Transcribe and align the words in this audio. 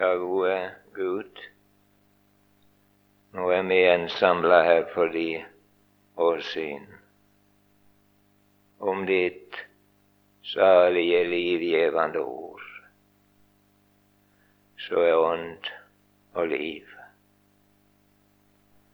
Ja, 0.00 0.16
gode 0.16 0.64
eh, 0.64 0.70
Gud, 0.94 1.38
nu 3.32 3.40
är 3.40 3.62
vi 3.62 3.86
ensamla 3.86 4.62
här 4.62 4.82
för 4.82 4.94
for 4.94 5.08
de 5.08 5.44
åsyn 6.14 6.86
om 8.78 9.06
ditt 9.06 9.54
salige, 10.42 11.24
livgivande 11.24 12.20
ord, 12.20 12.60
så 14.76 15.00
är 15.00 15.18
ont 15.18 15.66
och 16.32 16.48
liv. 16.48 16.86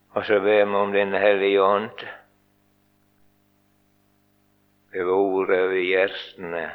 Och 0.08 0.24
så 0.24 0.40
ber 0.40 0.66
man 0.66 0.80
om 0.80 0.92
Den 0.92 1.12
helige 1.12 1.60
ånd. 1.60 2.00
Over 4.94 5.54
över 5.54 5.76
over 5.76 6.70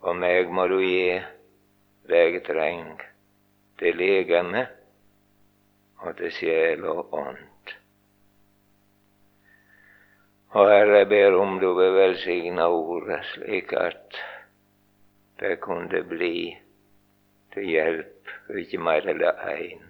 Och 0.00 0.16
mig 0.16 0.46
må 0.46 0.66
du 0.66 0.86
ge 0.86 1.24
deg 2.08 2.44
treng 2.44 3.00
till 3.78 3.96
legeme 3.96 4.66
och 5.96 6.16
till 6.16 6.30
själ 6.30 6.84
och 6.84 7.14
ont. 7.14 7.68
Och 10.48 10.68
Herre, 10.68 11.06
ber 11.06 11.34
om 11.34 11.58
du 11.58 11.74
vill 11.74 11.90
välsigna 11.90 12.68
ordet 12.68 13.24
slik 13.24 13.72
att 13.72 14.12
det 15.36 15.56
kunde 15.56 16.02
bli 16.02 16.62
till 17.50 17.70
hjälp, 17.70 18.28
vilket 18.48 18.80
mer 18.80 19.06
eller 19.06 19.32
én. 19.32 19.82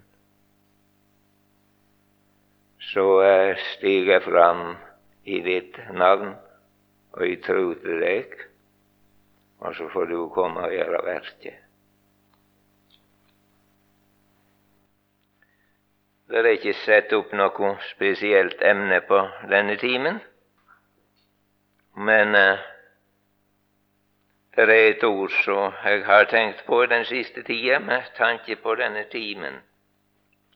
Så 2.78 3.22
eh, 3.22 3.28
jag 3.28 3.58
stiger 3.58 4.20
fram 4.20 4.76
i 5.24 5.40
ditt 5.40 5.76
namn 5.92 6.34
och 7.10 7.26
i 7.26 7.36
tro 7.36 7.74
till 7.74 8.00
Dig, 8.00 8.26
och 9.58 9.74
så 9.76 9.88
får 9.88 10.06
du 10.06 10.28
komma 10.28 10.66
och 10.66 10.74
göra 10.74 11.02
verket. 11.02 11.61
Eh, 16.32 16.42
det 16.42 16.48
er 16.48 16.56
ikke 16.56 16.72
satt 16.80 17.12
opp 17.12 17.32
noe 17.36 17.74
spesielt 17.90 18.62
emne 18.64 19.00
på 19.04 19.18
denne 19.50 19.76
timen, 19.76 20.20
men 21.92 22.34
uh, 22.34 22.62
det 24.56 24.64
er 24.64 24.86
et 24.94 25.04
ord 25.04 25.32
som 25.44 25.74
jeg 25.84 26.04
har 26.06 26.24
tenkt 26.30 26.64
på 26.66 26.78
den 26.86 27.04
siste 27.04 27.42
tida 27.44 27.78
med 27.78 28.08
tanke 28.16 28.56
på 28.56 28.74
denne 28.80 29.04
timen. 29.12 29.60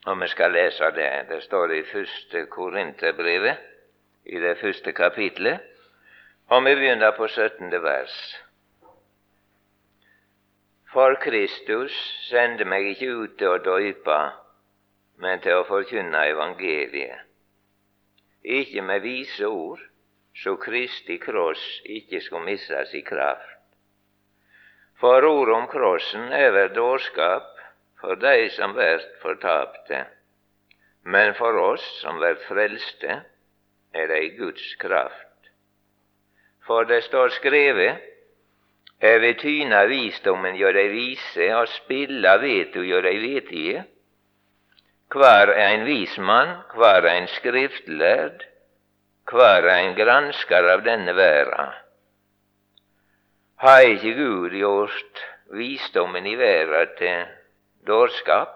Og 0.06 0.20
vi 0.20 0.28
skal 0.32 0.52
lese 0.52 0.90
det. 0.96 1.28
Det 1.28 1.42
står 1.42 1.72
i 1.72 1.82
første 1.92 2.46
Korinterbrevet, 2.46 3.56
i 4.26 4.40
det 4.40 4.56
første 4.58 4.92
kapitlet, 4.92 5.60
og 6.48 6.64
vi 6.64 6.74
begynner 6.74 7.10
på 7.10 7.28
17. 7.28 7.82
vers. 7.82 8.16
For 10.92 11.14
Kristus 11.20 11.92
sendte 12.30 12.64
meg 12.64 12.94
ikke 12.94 13.12
ut 13.12 13.38
til 13.38 13.52
å 13.52 13.58
døype, 13.60 14.18
men 15.22 15.40
til 15.44 15.60
å 15.60 15.66
forkynne 15.68 16.24
evangeliet. 16.32 17.22
Ikke 18.46 18.82
med 18.82 19.02
vise 19.02 19.48
ord, 19.48 19.80
så 20.36 20.54
Kristi 20.60 21.16
kross 21.18 21.62
ikke 21.84 22.20
skulle 22.20 22.46
missas 22.46 22.92
i 22.94 23.02
kraft. 23.02 23.56
For 25.00 25.24
ord 25.28 25.50
om 25.52 25.66
krossen 25.68 26.32
er 26.32 26.52
vel 26.54 26.70
dårskap 26.76 27.48
for 28.00 28.20
de 28.20 28.48
som 28.54 28.76
blir 28.76 29.02
fortapte, 29.22 30.04
men 31.04 31.34
for 31.38 31.56
oss 31.60 31.84
som 32.00 32.20
blir 32.20 32.38
frelste, 32.46 33.22
er 33.94 34.08
det 34.12 34.36
Guds 34.38 34.74
kraft. 34.80 35.50
For 36.66 36.84
det 36.84 37.02
står 37.06 37.34
skrevet 37.36 38.02
er 39.00 39.18
ved 39.20 39.38
tyna 39.40 39.84
visdomen, 39.86 40.56
gjør 40.56 40.72
dei 40.76 40.86
vise, 40.92 41.50
og 41.56 41.68
spilla 41.68 42.36
vet 42.40 42.72
du 42.74 42.82
gjør 42.84 43.04
dei 43.06 43.16
vetige. 43.20 43.84
Hver 45.08 45.52
kvar 45.52 45.84
vismann, 45.84 46.48
hver 46.74 47.26
skriftlärd, 47.26 47.28
skriftlærd, 47.28 48.44
hver 49.30 49.68
en 49.68 49.94
granskare 49.94 50.72
av 50.72 50.82
denne 50.82 51.12
verda. 51.14 51.66
Har 53.62 53.82
ikke 53.86 54.14
Gud 54.18 54.52
gjort 54.52 55.22
visdommen 55.54 56.26
i 56.26 56.34
verda 56.34 56.84
til 56.98 57.22
dårskap? 57.86 58.50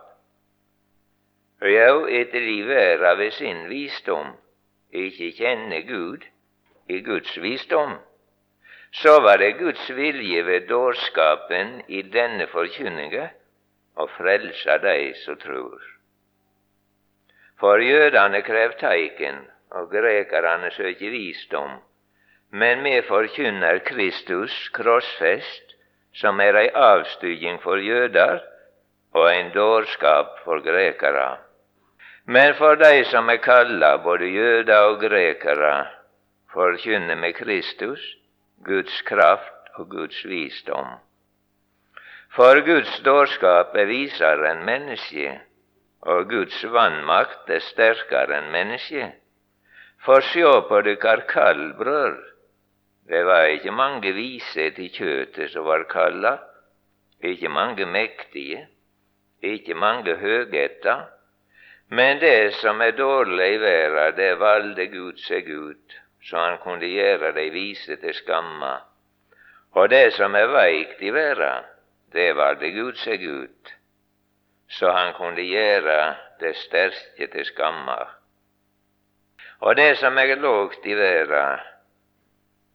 Jo, 1.63 2.07
etter 2.07 2.41
de 2.41 2.59
verda 2.67 3.15
ved 3.15 3.31
sin 3.39 3.69
visdom 3.71 4.35
ikke 4.91 5.31
kjenner 5.39 5.87
Gud 5.87 6.27
i 6.89 6.99
Guds 7.01 7.39
visdom, 7.39 7.95
så 8.91 9.21
var 9.23 9.39
det 9.39 9.59
Guds 9.63 9.87
vilje 9.95 10.43
ved 10.47 10.67
dårskapen 10.67 11.83
i 11.87 12.03
denne 12.03 12.51
forkynninga 12.51 13.31
å 13.95 14.11
frelse 14.19 14.79
de 14.83 14.99
som 15.23 15.39
tror. 15.39 16.00
For 17.61 17.79
jødene 17.85 18.43
krev 18.43 18.73
teiken, 18.81 19.43
og 19.71 19.91
grekerne 19.91 20.71
söker 20.71 21.11
visdom. 21.11 21.71
Men 22.53 22.85
vi 22.85 23.03
forkynner 23.09 23.79
Kristus 23.79 24.69
krossfest, 24.75 25.75
som 26.15 26.41
er 26.41 26.57
ei 26.57 26.71
avstyging 26.75 27.61
for 27.63 27.79
jøder 27.79 28.41
og 29.15 29.29
en 29.35 29.53
dårskap 29.55 30.41
for 30.45 30.63
grekere. 30.65 31.37
Men 32.27 32.55
for 32.55 32.75
dig 32.75 33.05
som 33.07 33.29
er 33.31 33.43
kalla, 33.45 33.97
både 33.97 34.33
jøder 34.33 34.89
og 34.89 34.99
grekere, 35.01 35.87
forkynner 36.53 37.21
vi 37.23 37.33
Kristus, 37.33 38.01
Guds 38.65 39.03
kraft 39.03 39.71
og 39.75 39.89
Guds 39.91 40.25
visdom. 40.25 40.99
For 42.35 42.61
Guds 42.67 43.01
dårskap 43.05 43.77
er 43.77 43.89
visere 43.91 44.51
enn 44.51 44.67
mennesket, 44.67 45.50
och 46.01 46.31
Guds 46.31 46.65
vanmakt 46.65 47.51
är 47.51 47.61
starkare 47.61 48.37
än 48.37 48.51
människa. 48.51 49.13
For 50.05 50.21
sjå 50.21 50.63
på 50.69 50.81
dykkar 50.83 51.21
kall. 51.29 51.75
Det 53.09 53.25
var 53.25 53.47
inte 53.47 53.71
många 53.71 54.13
vise 54.13 54.71
till 54.71 54.93
köttet 54.93 55.51
som 55.51 55.65
var 55.65 55.85
kalla, 55.85 56.39
inte 57.21 57.49
många 57.49 57.87
mäktige, 57.87 58.67
inte 59.41 59.75
många 59.75 60.17
högätta, 60.17 60.97
Men 61.89 62.19
det 62.19 62.55
som 62.55 62.81
är 62.81 62.93
dåligt 62.93 63.55
i 63.55 63.59
världen, 63.59 64.17
det 64.17 64.35
valde 64.35 64.87
Gud 64.87 65.19
sig 65.19 65.51
ut, 65.51 65.89
så 66.23 66.37
han 66.37 66.59
kunde 66.59 66.87
göra 66.87 67.33
de 67.33 67.51
vise 67.51 67.97
till 67.97 68.15
skamma. 68.15 68.81
Och 69.71 69.89
det 69.89 70.15
som 70.15 70.35
är 70.35 70.47
veikt 70.47 71.03
i 71.03 71.11
världen, 71.11 71.65
det 72.13 72.33
valde 72.33 72.71
Gud 72.71 72.97
sig 72.97 73.25
ut, 73.25 73.75
så 74.71 74.91
han 74.91 75.13
kunde 75.13 75.43
göra 75.43 76.17
det 76.39 76.57
sterke 76.57 77.27
till 77.27 77.45
skamma. 77.45 78.09
Och 79.59 79.75
det 79.75 79.99
som 79.99 80.19
är 80.19 80.37
lågt 80.37 80.87
i 80.87 80.95
verda 80.95 81.61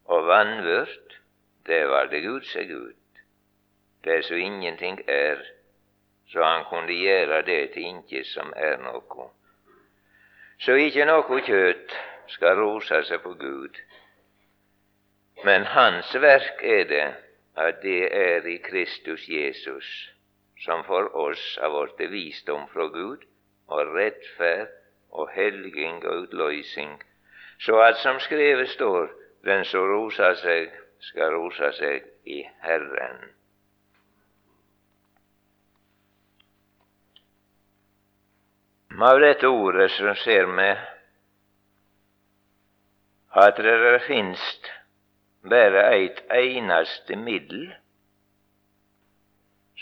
och 0.04 0.26
vanvört, 0.26 1.20
det 1.64 1.86
var 1.86 2.06
det 2.06 2.20
Gud 2.20 2.46
sig 2.46 2.72
ut. 2.72 2.96
Det 4.02 4.26
som 4.26 4.38
ingenting 4.38 5.02
är, 5.08 5.46
så 6.28 6.44
han 6.44 6.64
kunde 6.64 6.94
göra 6.94 7.42
det 7.42 7.68
till 7.68 7.84
intet 7.84 8.26
som 8.26 8.54
är 8.54 8.78
något. 8.78 9.34
Så 10.58 10.76
icke 10.78 11.06
något 11.06 11.46
kött 11.46 11.92
ska 12.28 12.56
rosa 12.56 13.04
sig 13.04 13.18
på 13.18 13.34
Gud. 13.34 13.76
Men 15.44 15.66
Hans 15.66 16.16
verk 16.16 16.64
är 16.64 16.86
det 16.86 17.14
att 17.54 17.82
det 17.82 18.34
är 18.34 18.48
i 18.48 18.58
Kristus 18.58 19.28
Jesus 19.28 20.15
som 20.58 20.84
för 20.84 21.16
oss 21.16 21.60
har 21.62 21.70
varit 21.70 22.00
visdom 22.00 22.68
från 22.68 22.92
Gud, 22.94 23.20
och 23.66 23.96
rättfärd 23.96 24.68
och 25.10 25.30
helging 25.30 26.06
och 26.06 26.14
utlösning. 26.14 26.98
så 27.60 27.80
att 27.80 27.98
som 27.98 28.20
skrevet 28.20 28.70
står, 28.70 29.12
den 29.44 29.66
som 29.66 29.88
rosar 29.88 30.36
sig 30.36 30.74
ska 31.00 31.32
rosa 31.32 31.72
sig 31.72 32.04
i 32.24 32.44
Herren. 32.60 33.16
Av 39.02 39.20
detta 39.20 39.50
ordet 39.50 39.92
så 39.92 40.16
ser 40.16 40.46
vi 40.46 40.76
att 43.30 43.56
det 43.56 44.00
finns 44.00 44.62
bara 45.42 45.92
ett 45.92 46.32
enaste 46.32 47.16
medel 47.16 47.76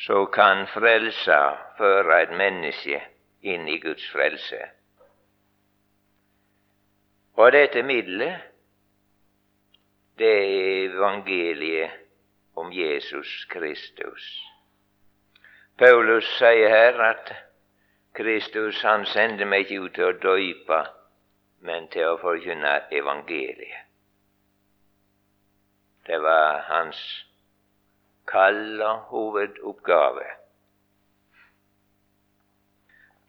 som 0.06 0.28
kan 0.28 0.68
frälsa, 0.68 1.58
föra 1.78 2.22
ett 2.22 2.38
människa 2.38 3.02
in 3.42 3.68
i 3.68 3.78
Guds 3.78 4.12
frälse. 4.12 4.70
Och 7.34 7.52
detta 7.52 7.84
medel, 7.84 8.34
det 10.16 10.26
är 10.26 10.90
evangeliet 10.90 11.92
om 12.54 12.74
Jesus 12.74 13.46
Kristus. 13.46 14.42
Paulus 15.78 16.38
säger 16.40 16.70
här 16.70 17.00
att 17.00 17.32
Kristus 18.12 18.84
han 18.84 19.06
sände 19.06 19.46
mig 19.46 19.74
ut 19.74 19.94
till 19.94 20.08
att 20.08 20.22
döpa, 20.22 20.88
men 21.60 21.88
till 21.88 22.08
att 22.08 22.22
förkunna 22.22 22.78
evangeliet. 22.80 23.86
Det 26.06 26.18
var 26.18 26.60
hans 26.60 27.26
kall 28.28 28.82
og 28.82 28.98
hovedoppgave. 29.12 30.26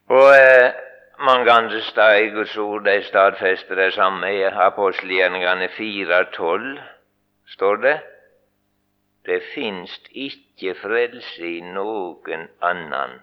Og 0.06 0.30
eh, 0.36 0.72
mange 1.18 1.50
andre 1.52 1.80
steder 1.80 2.14
i 2.14 2.28
Guds 2.28 2.56
ord 2.56 2.84
de 2.84 3.02
stadfester 3.02 3.74
det 3.74 3.92
samme. 3.94 4.34
I 4.36 4.42
apostelgjerningene 4.42 5.68
4.12 5.68 6.80
står 7.46 7.76
det 7.76 8.00
det 9.26 9.42
finst 9.54 10.08
ikke 10.12 10.74
frelse 10.74 11.46
i 11.48 11.60
noen 11.60 12.48
annan. 12.60 13.22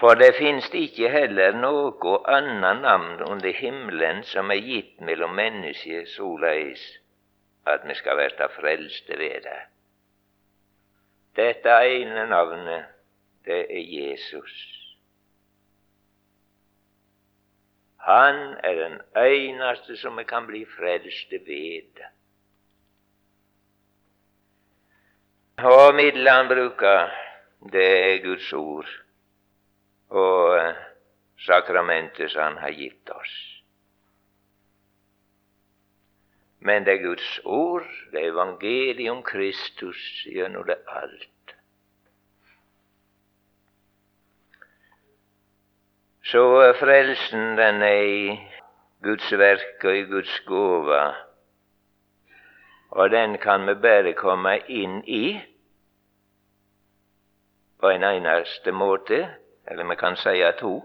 For 0.00 0.18
det 0.20 0.34
finst 0.36 0.74
ikke 0.74 1.08
heller 1.08 1.54
noe 1.56 2.18
annet 2.28 2.82
navn 2.82 3.22
under 3.24 3.56
himmelen 3.56 4.20
som 4.28 4.50
er 4.50 4.60
gitt 4.60 5.00
mellom 5.00 5.32
mennesker 5.38 6.04
såleis 6.16 6.82
at 7.64 7.86
vi 7.88 7.96
skal 7.96 8.20
verta 8.20 8.50
frelste 8.52 9.18
ved 9.18 9.46
det. 9.46 9.60
Detta 11.36 11.80
ene 11.86 12.26
navnet, 12.30 12.84
det 13.44 13.64
er 13.70 13.82
Jesus. 13.90 14.52
Han 18.04 18.36
er 18.64 18.74
den 18.74 19.00
eneste 19.16 19.96
som 19.96 20.16
vi 20.16 20.24
kan 20.24 20.46
bli 20.46 20.64
frelste 20.76 21.40
ved. 21.46 22.02
Og 25.64 25.94
midlene 25.94 26.48
bruker, 26.48 27.10
det 27.72 27.88
er 28.12 28.22
Guds 28.22 28.52
ord 28.52 28.90
og 30.08 30.74
sakramentet 31.46 32.30
som 32.30 32.42
Han 32.42 32.58
har 32.58 32.70
gitt 32.70 33.10
oss. 33.10 33.53
Men 36.66 36.84
det 36.84 36.92
är 36.92 36.96
Guds 36.96 37.40
ord, 37.44 37.84
det 38.12 38.18
är 38.18 38.28
evangelium, 38.28 39.22
Kristus 39.22 40.26
gjennom 40.26 40.66
det 40.66 40.78
allt. 40.86 41.54
Så 46.22 46.72
frälsen 46.72 47.56
den 47.56 47.82
är 47.82 48.02
i 48.02 48.50
Guds 49.00 49.32
verk 49.32 49.84
och 49.84 49.96
i 49.96 50.02
Guds 50.02 50.44
gåva. 50.44 51.14
Och 52.88 53.10
den 53.10 53.38
kan 53.38 53.66
vi 53.66 53.74
bara 53.74 54.12
komma 54.12 54.56
in 54.56 55.04
i 55.04 55.44
på 57.78 57.90
en 57.90 58.02
enaste 58.04 58.72
måte, 58.72 59.28
eller 59.64 59.84
man 59.84 59.96
kan 59.96 60.16
säga 60.16 60.52
två. 60.52 60.84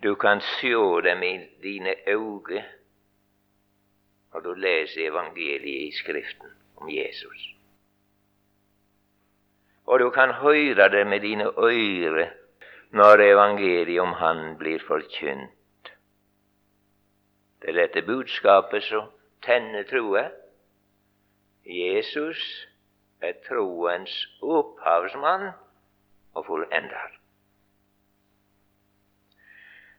Du 0.00 0.14
kan 0.14 0.40
se 0.40 0.72
dem 0.74 1.22
i 1.22 1.58
dina 1.62 1.90
ögon 2.06 2.62
når 4.38 4.44
du 4.54 4.60
leser 4.60 5.08
evangeliet 5.08 5.88
i 5.88 5.92
Skriften 5.92 6.50
om 6.76 6.88
Jesus. 6.90 7.54
Og 9.86 9.98
du 9.98 10.10
kan 10.10 10.30
høre 10.30 10.88
det 10.88 11.06
med 11.06 11.20
dine 11.20 11.48
ører 11.58 12.30
når 12.90 13.22
evangeliet 13.22 14.00
om 14.00 14.12
Han 14.12 14.58
blir 14.58 14.78
forkynt. 14.86 15.90
Det 17.62 17.68
er 17.68 17.80
dette 17.80 18.02
budskapet 18.06 18.82
som 18.82 19.10
tenne 19.42 19.82
troa. 19.90 20.28
Jesus 21.64 22.68
er 23.20 23.34
troens 23.48 24.14
opphavsmann 24.42 25.50
og 26.34 26.46
fullender. 26.46 27.10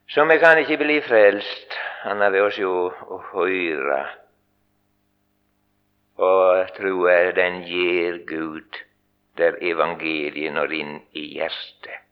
Så 0.10 0.26
vi 0.26 0.40
kan 0.40 0.64
ikke 0.64 0.78
bli 0.78 1.02
frelst 1.02 1.76
annet 2.06 2.32
ved 2.32 2.42
oss 2.48 2.58
jo 2.60 2.72
å 2.88 3.22
høre 3.34 4.00
och 6.20 6.68
tror 6.68 7.12
att 7.12 7.36
den 7.36 7.64
ger 7.64 8.14
Gud 8.28 8.76
där 9.38 9.64
evangeliet 9.64 10.54
når 10.54 10.74
in 10.74 11.02
i 11.12 11.38
hjärtat. 11.38 12.04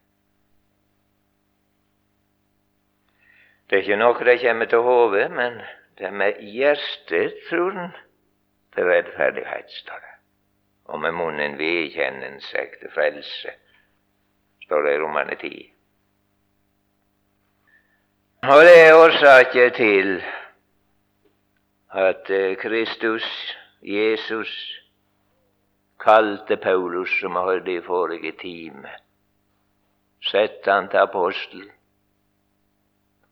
Det 3.67 3.75
är 3.75 3.81
ju 3.81 3.95
något 3.95 4.25
det 4.25 4.37
kommer 4.37 4.65
till 4.65 4.77
hovet, 4.77 5.31
men 5.31 5.61
det 5.97 6.11
med 6.11 6.43
hjärtat 6.43 7.33
tror 7.49 7.71
en 7.71 7.91
til 8.75 8.83
rettferdighet, 8.83 9.69
står 9.69 9.99
det. 9.99 10.15
Och 10.85 10.99
med 10.99 11.13
munnen 11.13 11.57
vedkjenner 11.57 12.27
en 12.27 12.41
seg 12.41 12.79
til 12.79 13.23
står 14.65 14.81
det 14.81 14.93
i 14.93 14.97
Romane 14.97 15.35
10. 15.35 15.73
Och 18.41 18.63
det 18.63 18.79
är 18.87 18.93
orsaken 18.93 19.71
till 19.71 20.23
att 21.87 22.29
eh, 22.29 22.55
Kristus, 22.55 23.23
Jesus, 23.87 24.51
kalte 26.03 26.57
Paulus, 26.59 27.13
som 27.21 27.37
vi 27.39 27.47
hørte 27.49 27.71
i 27.77 27.81
forrige 27.85 28.35
time, 28.41 28.91
sette 30.27 30.71
han 30.71 30.89
til 30.91 31.05
apostel 31.05 31.67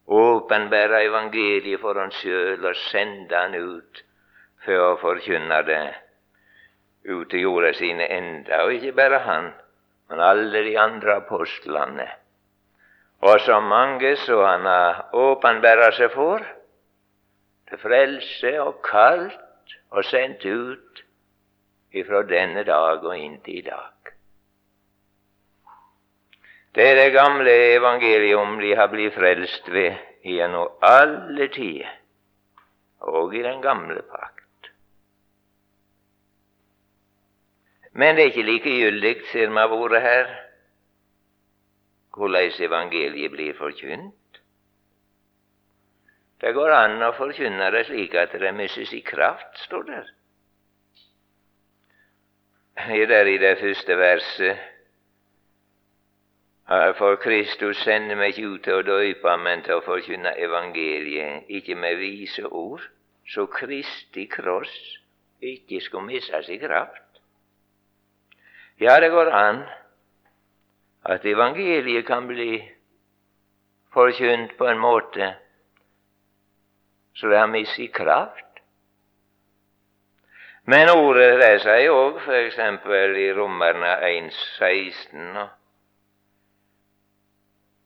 åpenbære 0.07 1.03
evangeliet 1.03 1.81
for 1.81 1.99
han 1.99 2.11
sjøl 2.11 2.65
og 2.65 2.75
sende 2.91 3.35
han 3.35 3.55
ut 3.57 4.01
for 4.65 4.81
å 4.91 4.97
forkynne 5.01 5.61
det 5.65 5.83
ut 7.09 7.29
til 7.29 7.45
jorda 7.45 7.73
sine 7.77 8.07
enda. 8.09 8.63
Og 8.65 8.77
ikke 8.77 8.95
bare 8.97 9.21
han, 9.25 9.49
men 10.09 10.21
alle 10.21 10.63
de 10.65 10.77
andre 10.79 11.19
apostlene. 11.21 12.07
Og 13.25 13.39
så 13.41 13.59
mange 13.59 14.15
så 14.25 14.41
han 14.45 14.65
har 14.69 15.09
åpenbæra 15.13 15.91
seg 15.97 16.13
for, 16.13 16.45
til 17.69 17.81
frelse 17.81 18.51
og 18.61 18.81
kalt 18.85 19.41
och 19.95 20.05
sänt 20.05 20.45
ut 20.45 21.03
ifrån 21.91 22.27
denne 22.27 22.63
dag 22.63 23.05
och 23.05 23.17
in 23.17 23.39
till 23.39 23.57
idag. 23.57 23.91
Det 26.71 26.91
är 26.91 26.95
det 26.95 27.09
gamla 27.09 27.51
evangelium 27.51 28.59
de 28.59 28.75
har 28.75 28.87
blivit 28.87 29.13
frälst 29.13 29.69
ved 29.69 29.95
genom 30.21 30.69
alla 30.81 31.47
tider, 31.47 31.99
och 32.97 33.35
i 33.35 33.41
den 33.41 33.61
gamla 33.61 34.01
pakt. 34.01 34.61
Men 37.91 38.15
det 38.15 38.21
är 38.21 38.27
inte 38.27 38.43
likegyldig, 38.43 39.21
siden 39.31 39.53
man 39.53 39.69
har 39.69 39.77
vært 39.77 40.01
her, 40.01 40.25
hvordan 42.11 42.51
evangeliet 42.59 43.31
blir 43.31 43.53
forkynt. 43.53 44.24
Det 46.45 46.51
går 46.53 46.69
an 46.77 47.01
å 47.01 47.07
forkynne 47.17 47.71
det 47.73 47.87
slik 47.87 48.13
at 48.21 48.35
det 48.37 48.51
mistes 48.53 48.91
i 48.93 48.99
kraft, 49.01 49.55
står 49.65 49.83
der. 49.87 50.09
Der 53.09 53.25
i 53.25 53.37
det 53.41 53.55
første 53.57 53.95
verset 53.97 54.59
for 56.99 57.15
Kristus 57.23 57.79
sender 57.81 58.19
meg 58.19 58.35
ikke 58.35 58.51
ut 58.51 58.63
til 58.67 58.77
å 58.77 58.83
døype, 58.85 59.33
men 59.41 59.63
til 59.65 59.79
å 59.79 59.85
forkynne 59.87 60.35
evangeliet, 60.37 61.49
ikke 61.49 61.77
med 61.81 61.97
vise 61.97 62.45
ord, 62.45 62.83
så 63.25 63.47
Kristi 63.49 64.27
kross 64.29 64.75
ikke 65.41 65.79
skulle 65.81 66.11
mistes 66.11 66.49
i 66.53 66.59
kraft. 66.61 67.01
Ja, 68.77 68.99
det 69.01 69.09
går 69.09 69.31
an 69.33 69.63
at 71.09 71.25
evangeliet 71.25 72.05
kan 72.05 72.29
bli 72.29 72.59
forkynt 73.97 74.53
på 74.59 74.69
en 74.69 74.83
måte 74.85 75.31
så 77.15 77.27
det 77.27 77.37
har 77.37 77.47
mistet 77.47 77.93
kraft. 77.93 78.41
Men 80.67 80.89
ordet 80.89 81.39
det 81.39 81.83
jag 81.83 81.93
òg 81.93 82.17
f.eks. 82.23 82.57
i 83.17 83.33
Romarna 83.33 83.99
1,16 84.01 85.47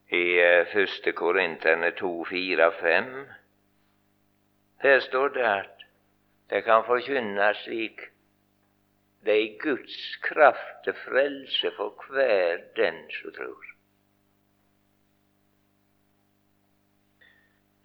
i 0.10 0.40
eh, 0.42 0.66
Första 0.66 0.74
første 0.74 1.12
Korinterne 1.12 1.92
2, 1.92 2.26
4, 2.26 2.72
5. 2.72 3.26
Her 4.82 5.00
står 5.00 5.28
det 5.28 5.44
at 5.44 5.84
det 6.50 6.64
kan 6.64 6.86
forkynnes 6.88 7.58
slik 7.66 8.02
det 9.26 9.36
er 9.36 9.58
Guds 9.60 10.16
kraft 10.24 10.84
til 10.84 10.94
frelse 10.94 11.72
for 11.76 12.06
hver 12.10 12.58
den 12.76 12.96
som 13.12 13.34
tror. 13.36 13.66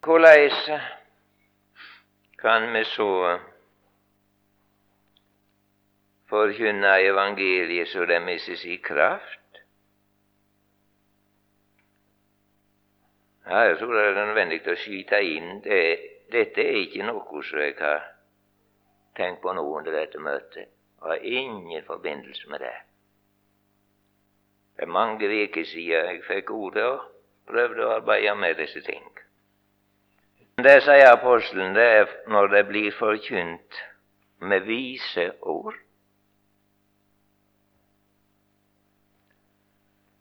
Hvordan 0.04 0.80
kan 2.44 2.72
vi 2.72 2.84
så 2.84 3.38
forkynne 6.28 6.90
evangeliet 7.00 7.88
så 7.88 8.04
det 8.04 8.20
mister 8.20 8.56
sin 8.56 8.82
kraft? 8.84 9.60
Ja, 13.46 13.58
jeg 13.58 13.78
tror 13.78 13.94
det 13.94 14.04
er 14.04 14.26
nødvendig 14.26 14.60
å 14.68 14.76
skyte 14.76 15.22
inn 15.24 15.62
det, 15.64 15.80
Dette 16.32 16.60
er 16.60 16.82
ikke 16.82 17.08
noe 17.08 17.42
som 17.48 17.64
jeg 17.64 17.78
har 17.80 18.04
tenkt 19.16 19.40
på 19.40 19.52
nå 19.56 19.64
under 19.78 19.96
dette 19.96 20.20
møtet, 20.20 20.68
og 21.00 21.14
har 21.14 21.24
ingen 21.24 21.84
forbindelse 21.88 22.48
med 22.50 22.60
det. 22.60 22.76
Det 24.76 24.84
er 24.84 24.96
mange 25.00 25.32
uker 25.44 25.64
siden 25.64 26.12
jeg 26.12 26.24
fikk 26.28 26.50
ordet 26.50 26.88
og 26.92 27.04
prøvde 27.48 27.86
å 27.86 27.96
arbeide 28.02 28.36
med 28.36 28.60
disse 28.60 28.84
ting. 28.84 29.13
Det 30.56 30.80
säger 30.80 31.12
aposteln, 31.12 31.72
det 31.72 31.82
är 31.82 32.08
när 32.26 32.48
det 32.48 32.64
blir 32.64 32.90
förkynt 32.90 33.82
med 34.38 34.62
vise 34.62 35.32
ord. 35.40 35.74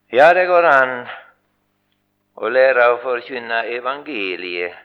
Ja, 0.08 0.34
det 0.34 0.46
går 0.46 0.64
an 0.64 1.08
att 2.36 2.52
lära 2.52 2.94
och 2.94 3.02
förkynna 3.02 3.64
evangeliet, 3.64 4.76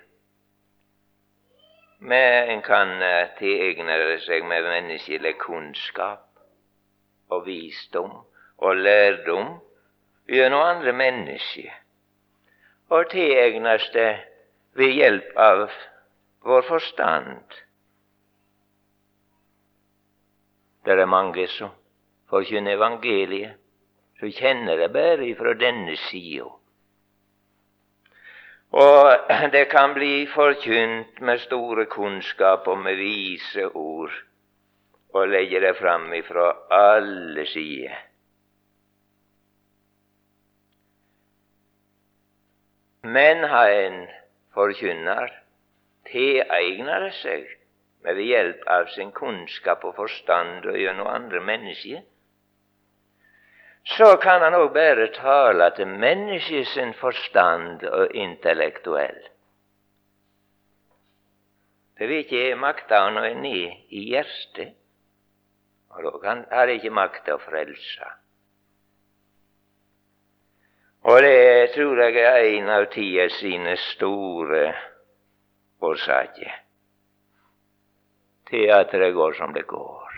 men 1.99 2.49
en 2.49 2.62
kan 2.62 2.88
tillägna 3.38 4.19
sig 4.19 4.43
med 4.43 4.62
menneskelig 4.62 5.38
kunskap 5.38 6.28
och 7.28 7.49
visdom 7.49 8.25
och 8.57 8.76
lärdom 8.76 9.61
genom 10.26 10.61
andra 10.61 10.93
människor. 10.93 11.73
Och 12.88 13.11
tillägnas 13.11 13.90
det 13.93 14.27
vid 14.78 14.94
hjälp 14.94 15.37
av 15.37 15.70
vår 16.40 16.62
förstånd. 16.62 17.49
Det 20.85 20.92
är 20.92 21.06
många 21.06 21.47
som 21.47 21.70
förkynner 22.30 22.73
evangeliet, 22.73 23.52
som 24.18 24.30
känner 24.30 24.76
det 24.76 24.88
bara 24.88 25.25
ifrån 25.25 25.58
denne 25.58 25.97
sida. 25.97 26.44
Och 28.70 29.06
det 29.52 29.64
kan 29.64 29.94
bli 29.94 30.26
förkynt 30.26 31.20
med 31.20 31.40
stora 31.40 31.85
kunskap 31.85 32.68
och 32.68 32.78
med 32.78 32.97
vise 32.97 33.66
ord, 33.66 34.12
och 35.12 35.28
lägger 35.28 35.61
det 35.61 35.75
fram 35.75 36.14
ifrån 36.14 36.54
alla 36.70 37.44
sidor. 37.44 37.99
Men 43.02 43.44
har 43.50 43.70
en 43.70 44.08
förkynnar 44.58 45.42
tilegner 46.10 47.10
sig 47.10 47.42
seg 47.44 47.58
med 48.02 48.20
hjelp 48.22 48.62
av 48.66 48.86
sin 48.94 49.10
kunnskap 49.12 49.84
og 49.84 49.94
forstand 49.98 50.66
og 50.66 50.78
gjennom 50.78 51.06
andre 51.10 51.40
mennesker, 51.44 52.02
så 53.96 54.08
kan 54.22 54.42
han 54.42 54.56
òg 54.58 54.70
bare 54.74 55.08
tale 55.16 55.70
til 55.76 56.64
sin 56.72 56.94
forstand 56.98 57.84
og 57.88 58.14
intellektuell. 58.14 59.20
Det 61.98 62.08
vil 62.08 62.24
ikke 62.24 62.58
makta 62.58 63.00
når 63.10 63.30
en 63.32 63.46
er 63.46 63.78
i 63.90 64.04
hjertet, 64.10 64.74
og 65.90 66.04
da 66.04 66.18
kan, 66.22 66.44
har 66.50 66.66
det 66.66 66.78
ikke 66.78 66.94
makta 66.94 67.34
å 67.34 67.42
frelse. 67.42 68.10
Og 71.02 71.23
det 71.23 71.71
tror 71.75 72.00
jeg 72.02 72.17
er 72.23 72.45
en 72.59 72.71
av 72.75 72.88
tida 72.93 73.28
sine 73.38 73.76
store 73.93 74.73
årsaker 75.81 76.57
til 78.50 78.71
at 78.75 78.93
det 78.93 79.12
går 79.14 79.37
som 79.38 79.52
det 79.55 79.67
går. 79.67 80.14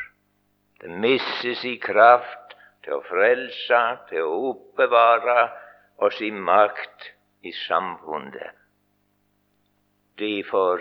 Det 0.80 0.90
misses 0.90 1.64
i 1.64 1.76
kraft 1.82 2.54
til 2.84 2.96
å 2.96 3.02
frelse, 3.04 3.80
til 4.08 4.24
å 4.24 4.38
oppbevare 4.52 5.50
och 6.00 6.12
sin 6.12 6.40
makt 6.40 7.12
i 7.40 7.52
samfunnet. 7.52 8.56
Derfor 10.18 10.80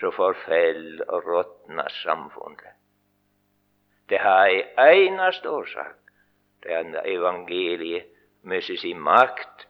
så 0.00 0.10
forfell 0.10 1.02
og 1.08 1.24
råtna 1.24 1.88
samfunnet. 2.02 2.76
Det 4.08 4.18
har 4.20 4.48
ei 4.48 5.06
eneste 5.06 5.48
årsak. 5.48 5.96
Det 6.62 6.72
er 6.76 7.08
evangeliet 7.08 8.08
mister 8.42 8.76
sin 8.76 9.00
makt 9.00 9.66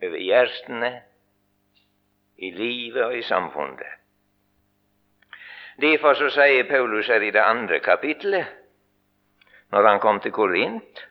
över 0.00 0.18
hjertene, 0.18 1.02
i 2.36 2.50
livet 2.50 3.06
och 3.06 3.16
i 3.16 3.22
samfunnet. 3.22 3.86
Derfor 5.76 6.14
så 6.14 6.30
säger 6.30 6.64
Paulus 6.64 7.08
här 7.08 7.22
i 7.22 7.30
det 7.30 7.44
andra 7.44 7.78
kapitlet, 7.78 8.46
när 9.68 9.82
han 9.82 9.98
kom 9.98 10.20
till 10.20 10.32
Korint. 10.32 11.06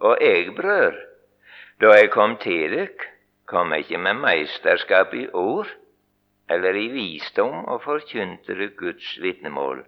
och 0.00 0.16
jeg, 0.20 0.54
brør, 0.54 0.94
då 1.80 1.86
jag 1.86 2.10
kom 2.10 2.36
till 2.36 2.70
dig, 2.70 2.88
kom 3.44 3.72
jeg 3.72 4.00
med 4.00 4.16
mästerskap 4.16 5.14
i 5.14 5.28
ord 5.32 5.66
eller 6.48 6.76
i 6.76 6.88
visdom 6.88 7.64
och 7.64 7.82
förkynte 7.82 8.54
Guds 8.76 9.18
vittnemål. 9.18 9.84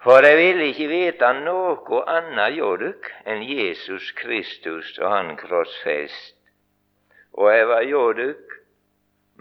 For 0.00 0.24
jeg 0.24 0.36
ville 0.38 0.70
ikke 0.70 0.88
vite 0.88 1.30
noe 1.42 1.98
annet 2.08 2.54
hjå 2.56 2.70
dykk 2.80 3.10
enn 3.28 3.42
Jesus 3.44 4.12
Kristus 4.16 4.94
og 4.96 5.12
Han 5.12 5.34
krossfest. 5.36 6.38
Og 7.36 7.50
jeg 7.52 7.68
var 7.68 7.84
hjå 7.84 8.04
dykk 8.16 8.56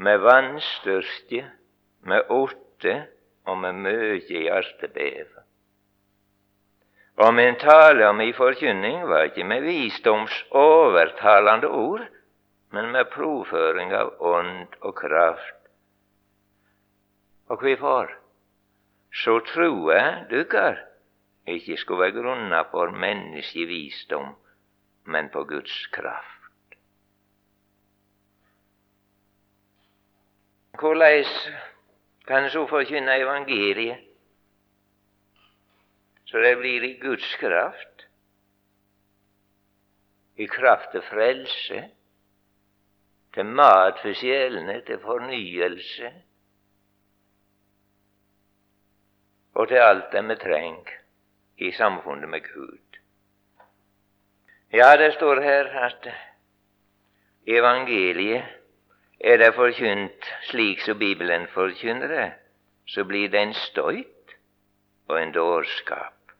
med 0.03 0.19
vannstyrke, 0.25 1.45
med 2.03 2.27
åtte 2.31 2.95
og 3.47 3.57
med 3.63 3.79
mye 3.87 4.19
hjertebev. 4.27 5.31
Og 7.19 7.33
min 7.35 7.55
tale 7.59 8.07
og 8.07 8.15
min 8.15 8.35
forkynning 8.35 9.01
var 9.07 9.31
ikke 9.31 9.47
med 9.47 9.63
visdoms 9.63 10.43
övertalande 10.51 11.67
ord, 11.67 12.05
men 12.71 12.91
med 12.91 13.11
provföring 13.15 13.91
av 13.95 14.13
ånd 14.19 14.79
og 14.81 14.95
kraft. 14.95 15.59
Og 17.47 17.63
hvorfor? 17.63 18.18
Så 19.13 19.39
trua 19.39 20.25
dukar, 20.29 20.77
ikke 21.47 21.77
skulle 21.77 22.01
være 22.01 22.21
grunna 22.21 22.63
på 22.63 22.85
menneskevisdom, 22.91 24.35
men 25.05 25.29
på 25.29 25.43
Guds 25.43 25.87
kraft. 25.87 26.75
Hvordan 30.79 31.25
kan 32.27 32.43
en 32.43 32.49
så 32.49 32.67
forkynne 32.67 33.17
evangeliet? 33.17 33.97
Så 36.25 36.37
det 36.37 36.57
blir 36.57 36.83
i 36.83 36.93
Guds 37.01 37.35
kraft, 37.35 38.05
i 40.37 40.45
kraft 40.45 40.91
til 40.91 41.01
frelse, 41.01 41.83
til 43.33 43.45
mat 43.45 43.97
for 44.01 44.13
sjelene, 44.13 44.81
til 44.85 44.99
fornyelse, 45.01 46.13
och 49.59 49.67
till 49.67 49.81
allt 49.81 50.11
det 50.11 50.21
vi 50.21 50.35
trenger 50.35 50.99
i 51.55 51.71
samfundet 51.71 52.29
med 52.29 52.43
Gud. 52.43 52.89
Ja, 54.69 54.97
det 54.97 55.11
står 55.11 55.37
här 55.37 55.65
att 55.85 56.07
evangeliet 57.45 58.45
är 59.19 59.37
det 59.37 59.51
förkynt 59.51 60.23
slik 60.43 60.81
som 60.81 60.97
Bibeln 60.99 61.47
förkynner 61.47 62.07
det, 62.07 62.33
så 62.85 63.03
blir 63.03 63.29
det 63.29 63.39
en 63.39 63.53
stöjt 63.53 64.27
och 65.07 65.19
en 65.19 65.31
dårskap 65.31 66.31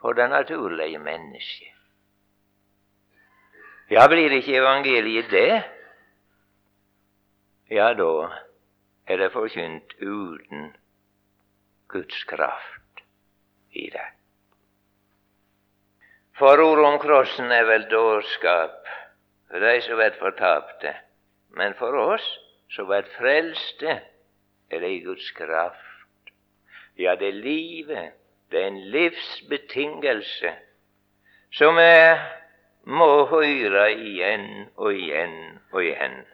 för 0.00 0.14
den 0.14 0.30
naturlige 0.30 0.98
människan. 0.98 1.78
Ja, 3.88 4.08
blir 4.08 4.30
inte 4.30 4.56
evangeliet 4.56 5.30
det, 5.30 5.64
ja, 7.64 7.94
då 7.94 8.32
är 9.04 9.18
det 9.18 9.30
förkynt 9.30 9.92
utan 9.98 10.72
Guds 11.96 12.24
kraft 12.24 13.00
i 13.70 13.90
det. 13.90 14.08
For 16.38 16.60
om 16.84 16.98
krossen 16.98 17.50
är 17.50 17.64
väl 17.64 17.88
dårskap 17.88 18.86
för 19.48 19.60
dig 19.60 19.82
som 19.82 19.96
blir 19.96 20.10
förtappte, 20.10 20.96
men 21.50 21.74
för 21.74 21.92
oss 21.92 22.38
som 22.68 22.86
blir 22.86 23.02
frälste 23.02 24.00
är 24.68 24.80
det 24.80 24.98
Guds 24.98 25.30
kraft. 25.30 25.80
Ja, 26.94 27.16
det 27.16 27.26
är 27.26 27.32
livet 27.32 28.14
det 28.48 28.62
är 28.62 28.66
en 28.66 28.90
livsbetingelse 28.90 30.54
som 31.50 31.78
är 31.78 32.20
må 32.84 33.26
höra 33.26 33.90
igen 33.90 34.66
och 34.74 34.92
igen 34.92 35.58
och 35.70 35.84
igen. 35.84 36.24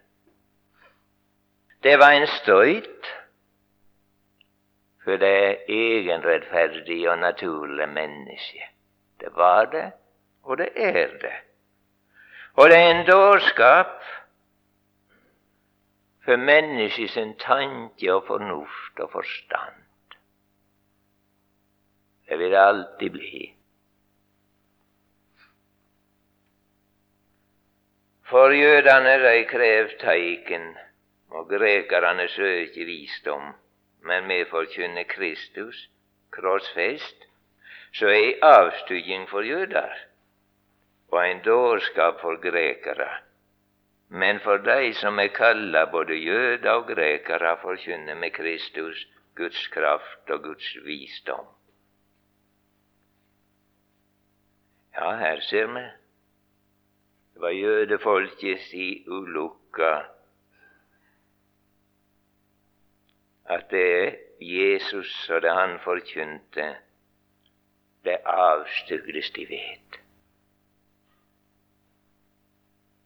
Det 1.80 1.96
var 1.96 2.12
en 2.12 2.26
stöjt 2.26 3.06
för 5.04 5.18
det 5.18 5.56
egenrättfärdiga 5.68 7.12
och 7.12 7.18
naturliga 7.18 7.86
människa. 7.86 8.68
Det 9.16 9.28
var 9.28 9.66
det, 9.66 9.92
och 10.42 10.56
det 10.56 10.70
är 10.76 11.18
det. 11.20 11.42
Och 12.52 12.68
det 12.68 12.76
är 12.76 12.94
en 12.94 13.06
dårskap 13.06 14.02
för 16.24 16.36
menneskets 16.36 17.38
tanke 17.38 18.12
och 18.12 18.26
förnuft 18.26 18.98
och 19.00 19.12
förstånd. 19.12 19.82
Det 22.26 22.36
vill 22.36 22.50
det 22.50 22.62
alltid 22.62 23.12
bli. 23.12 23.54
För 28.32 28.50
jødene 28.50 29.18
de 29.18 29.44
krev 29.44 29.90
teiken, 30.00 30.70
og 31.28 31.50
grekerne 31.50 32.24
søker 32.32 32.86
visdom. 32.88 33.50
Men 34.02 34.28
vi 34.28 34.44
forkynner 34.44 35.02
Kristus, 35.02 35.88
korsfäst, 36.30 37.16
så 37.92 38.06
är 38.06 38.12
ei 38.12 39.26
för 39.26 39.42
judar 39.42 40.06
och 41.08 41.26
en 41.26 41.42
dårskap 41.42 42.20
för 42.20 42.36
grekerna. 42.36 43.10
Men 44.08 44.40
för 44.40 44.58
dig 44.58 44.94
som 44.94 45.18
är 45.18 45.28
kallad 45.28 45.90
både 45.90 46.14
judar 46.14 46.76
och 46.76 46.88
grekare 46.88 47.56
förkynne 47.62 48.14
med 48.14 48.34
Kristus, 48.34 49.06
Guds 49.34 49.68
kraft 49.68 50.30
och 50.30 50.42
Guds 50.42 50.76
visdom. 50.76 51.46
Ja, 54.92 55.10
här 55.10 55.40
ser 55.40 55.66
man. 55.66 55.88
Det 57.34 57.40
var 57.40 57.50
judefolket 57.50 58.74
i 58.74 59.04
ulukka 59.06 60.06
at 63.52 63.70
det 63.70 63.86
er 64.02 64.14
Jesus 64.40 65.30
og 65.30 65.42
det 65.42 65.52
han 65.54 65.78
forkynte, 65.84 66.76
det 68.04 68.16
avstygges 68.24 69.30
de 69.30 69.46
vet. 69.48 70.00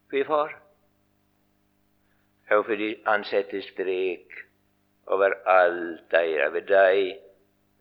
Hvorfor? 0.09 0.53
Jo, 2.51 2.63
fordi 2.63 3.03
han 3.07 3.25
setter 3.25 3.63
strek 3.63 4.33
over 5.07 5.35
alt 5.47 6.11
deira, 6.11 6.49
over 6.49 6.61
deg, 6.61 7.19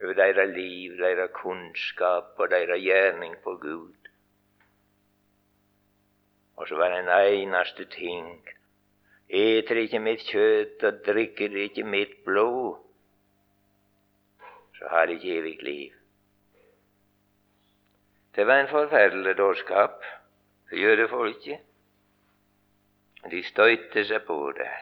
over 0.03 0.13
deira 0.13 0.45
liv, 0.45 0.97
deira 0.97 1.27
kunnskap 1.27 2.33
og 2.37 2.49
deira 2.49 2.77
gjerning 2.77 3.37
på 3.43 3.57
Gud. 3.61 4.09
Og 6.55 6.67
så 6.67 6.75
var 6.75 6.89
det 6.89 6.99
en 6.99 7.13
eneste 7.13 7.85
ting 7.85 8.47
Äter 9.27 9.77
icke 9.77 9.99
mitt 9.99 10.21
kött 10.21 10.83
och 10.83 10.93
dricker 10.93 11.57
icke 11.57 11.83
mitt 11.83 12.25
blod, 12.25 12.77
så 14.79 14.87
har 14.87 15.07
de 15.07 15.37
evigt 15.37 15.61
liv. 15.61 15.93
Det 18.31 18.43
var 18.43 18.55
en 18.55 18.67
forferdelig 18.67 19.35
dårskap 19.37 20.03
för 20.69 20.75
jødefolket. 20.75 21.59
De 23.29 23.43
stötte 23.43 24.03
seg 24.05 24.25
på 24.27 24.51
det. 24.57 24.73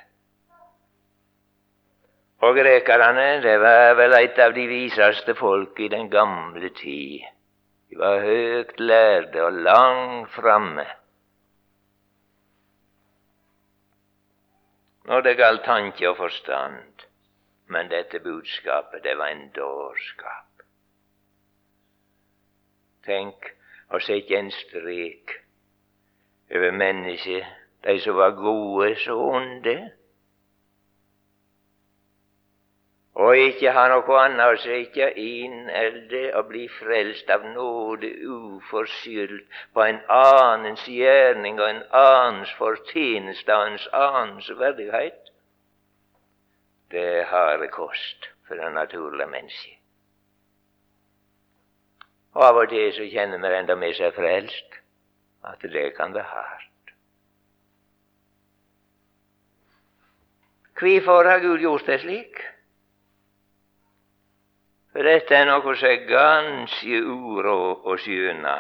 Og 2.44 2.58
grekerne, 2.58 3.28
det 3.46 3.54
var 3.62 3.94
vel 3.96 4.18
et 4.18 4.40
av 4.44 4.56
de 4.58 4.66
viseste 4.68 5.36
folk 5.40 5.80
i 5.80 5.88
den 5.88 6.10
gamle 6.12 6.74
tid. 6.76 7.24
De 7.90 8.00
var 8.02 8.26
högt 8.26 8.80
lærde 8.80 9.46
og 9.46 9.54
langt 9.54 10.34
framme. 10.36 10.86
Når 15.06 15.22
det 15.22 15.38
galt 15.38 15.64
tanke 15.66 16.10
og 16.10 16.18
forstand. 16.18 17.06
Men 17.68 17.90
dette 17.90 18.20
budskapet, 18.20 19.04
det 19.04 19.18
var 19.18 19.32
en 19.32 19.50
dårskap. 19.56 20.64
Tenk 23.08 23.50
å 23.92 24.00
sette 24.04 24.38
en 24.38 24.52
strek 24.52 25.34
over 26.54 26.76
mennesket, 26.76 27.48
de 27.84 27.98
som 28.04 28.16
var 28.16 28.36
gode 28.38 28.94
så 29.04 29.16
onde 29.16 29.76
og 33.14 33.38
ikke 33.38 33.72
ha 33.76 33.84
noe 33.92 34.16
annet 34.18 34.42
å 34.42 34.62
sette 34.64 35.12
inn 35.22 35.70
och 35.70 36.40
å 36.40 36.42
bli 36.50 36.68
frelst 36.80 37.30
av 37.30 37.46
nåde 37.46 38.10
uforskyldt 38.10 39.46
på 39.74 39.82
en 39.82 40.00
annens 40.10 40.88
gjerning 40.88 41.60
og 41.60 41.70
en 41.70 41.84
annens 41.92 42.54
fortjeneste 42.58 43.54
og 43.54 43.68
en 43.68 43.78
annens 43.94 44.50
verdighet. 44.50 45.30
Det 46.90 47.06
er 47.20 47.30
harde 47.30 47.68
kost 47.68 48.30
for 48.48 48.56
det 48.56 48.74
naturlige 48.74 49.30
mennesket. 49.30 49.78
Og 52.34 52.44
av 52.44 52.58
og 52.58 52.70
til 52.70 52.90
så 52.94 53.06
kjenner 53.06 53.38
man 53.38 53.54
enda 53.54 53.76
med 53.78 53.94
seg 53.94 54.14
frelst 54.18 54.80
at 55.46 55.62
det 55.62 55.92
kan 55.98 56.14
være 56.14 56.26
hardt. 56.26 56.70
Hvorfor 60.80 61.30
har 61.30 61.40
Gud 61.40 61.62
gjort 61.62 61.86
det 61.86 62.00
slik? 62.02 62.42
For 64.94 65.02
dette 65.02 65.34
er 65.34 65.48
noe 65.50 65.74
som 65.74 65.90
er 65.90 66.04
ganske 66.06 67.00
uråd 67.02 67.88
å 67.90 67.96
skjønne 67.98 68.58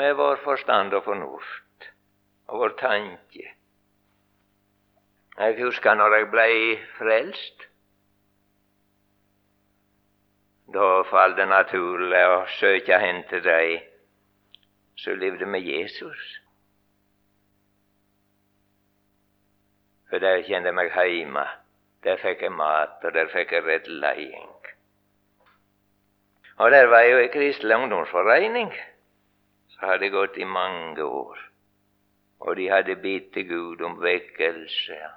med 0.00 0.14
vår 0.16 0.40
forstand 0.44 0.96
og 0.96 1.04
fornuft 1.04 1.88
og 2.48 2.62
vår 2.62 2.74
tanke. 2.80 3.50
Jeg 5.38 5.58
husker 5.58 5.98
når 5.98 6.16
jeg 6.16 6.30
blei 6.32 6.54
frelst. 6.96 7.68
Da 10.72 10.88
fall 11.10 11.36
det 11.36 11.50
naturlig 11.52 12.24
å 12.32 12.40
søke 12.56 12.96
hen 13.04 13.22
til 13.28 13.44
de 13.44 13.78
som 15.04 15.20
levde 15.20 15.46
med 15.46 15.68
Jesus. 15.68 16.26
For 20.08 20.24
der 20.24 20.46
kjente 20.48 20.72
jeg 20.72 20.80
meg 20.80 20.94
heime. 20.96 21.48
Där 22.00 22.16
fick 22.16 22.42
jag 22.42 22.52
mat, 22.52 23.04
och 23.04 23.12
där 23.12 23.26
fick 23.26 23.52
jag 23.52 23.66
rätt 23.66 23.88
lejing. 23.88 24.48
Och 26.56 26.70
där 26.70 26.86
var 26.86 27.00
jag 27.00 27.24
i 27.24 27.28
kristlig 27.28 27.74
ungdomsförening. 27.74 28.72
Så 29.68 29.86
hade 29.86 29.98
det 29.98 30.08
gått 30.08 30.36
i 30.38 30.44
många 30.44 31.04
år. 31.04 31.38
och 32.38 32.56
de 32.56 32.68
hade 32.68 32.96
bett 32.96 33.32
till 33.32 33.42
Gud 33.42 33.82
om 33.82 34.00
väckelse. 34.00 35.10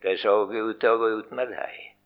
Det 0.00 0.16
såg 0.16 0.56
ut 0.56 0.84
att 0.84 0.98
gå 0.98 1.08
ut 1.08 1.30
med 1.30 1.48
dig. 1.48 1.96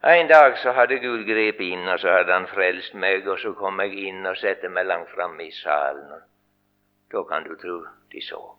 En 0.00 0.28
dag 0.28 0.58
så 0.58 0.70
hade 0.70 0.98
Gud 0.98 1.26
grep 1.26 1.60
in 1.60 1.88
och 1.88 2.00
så 2.00 2.08
hade 2.08 2.32
Han 2.32 2.46
frälst 2.46 2.94
mig, 2.94 3.28
och 3.28 3.38
så 3.38 3.52
kom 3.52 3.78
jag 3.78 3.94
in 3.94 4.26
och 4.26 4.36
satte 4.36 4.68
mig 4.68 4.84
långt 4.84 5.08
framme 5.08 5.42
i 5.42 5.50
salen. 5.50 6.20
Då 7.10 7.24
kan 7.24 7.44
du 7.44 7.56
tro 7.56 7.86
de 8.08 8.20
såg 8.20 8.58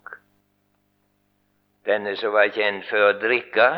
denne 1.90 2.16
som 2.20 2.36
var 2.36 2.52
kjent 2.54 2.86
for 2.90 3.10
å 3.10 3.16
drikke. 3.22 3.70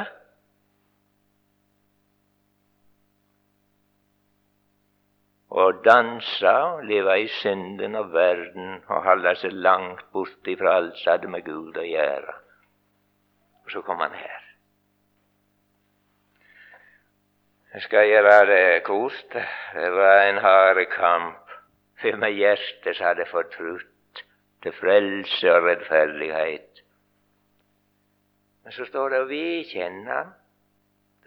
Og 5.51 5.81
danse 5.83 6.51
og 6.65 6.85
leve 6.87 7.17
i 7.25 7.27
synden 7.41 7.97
og 7.99 8.13
verden 8.13 8.77
og 8.85 9.03
holde 9.07 9.33
seg 9.41 9.57
langt 9.65 10.05
bort 10.15 10.47
ifra 10.47 10.77
alt 10.79 10.95
som 11.01 11.17
hadde 11.17 11.31
med 11.33 11.43
Gud 11.47 11.79
å 11.79 11.87
gjøre. 11.87 12.37
Og 13.65 13.73
så 13.73 13.83
kom 13.87 13.99
han 14.03 14.15
her. 14.15 14.47
Jeg 17.73 17.85
skal 17.87 18.07
gjøre 18.07 18.39
det 18.47 18.83
kort. 18.83 19.35
Det 19.75 19.91
var 19.95 20.25
en 20.27 20.41
hard 20.43 20.81
kamp 20.91 21.53
for 22.01 22.19
meg 22.23 22.39
hjertet 22.39 22.97
som 22.97 23.11
hadde 23.11 23.27
fortrutt 23.31 24.23
til 24.63 24.75
frelse 24.79 25.51
og 25.51 25.67
rettferdighet. 25.67 26.70
Men 28.71 28.75
så 28.75 28.85
står 28.85 29.09
det 29.09 29.25
vi 29.25 29.63
känner 29.63 30.27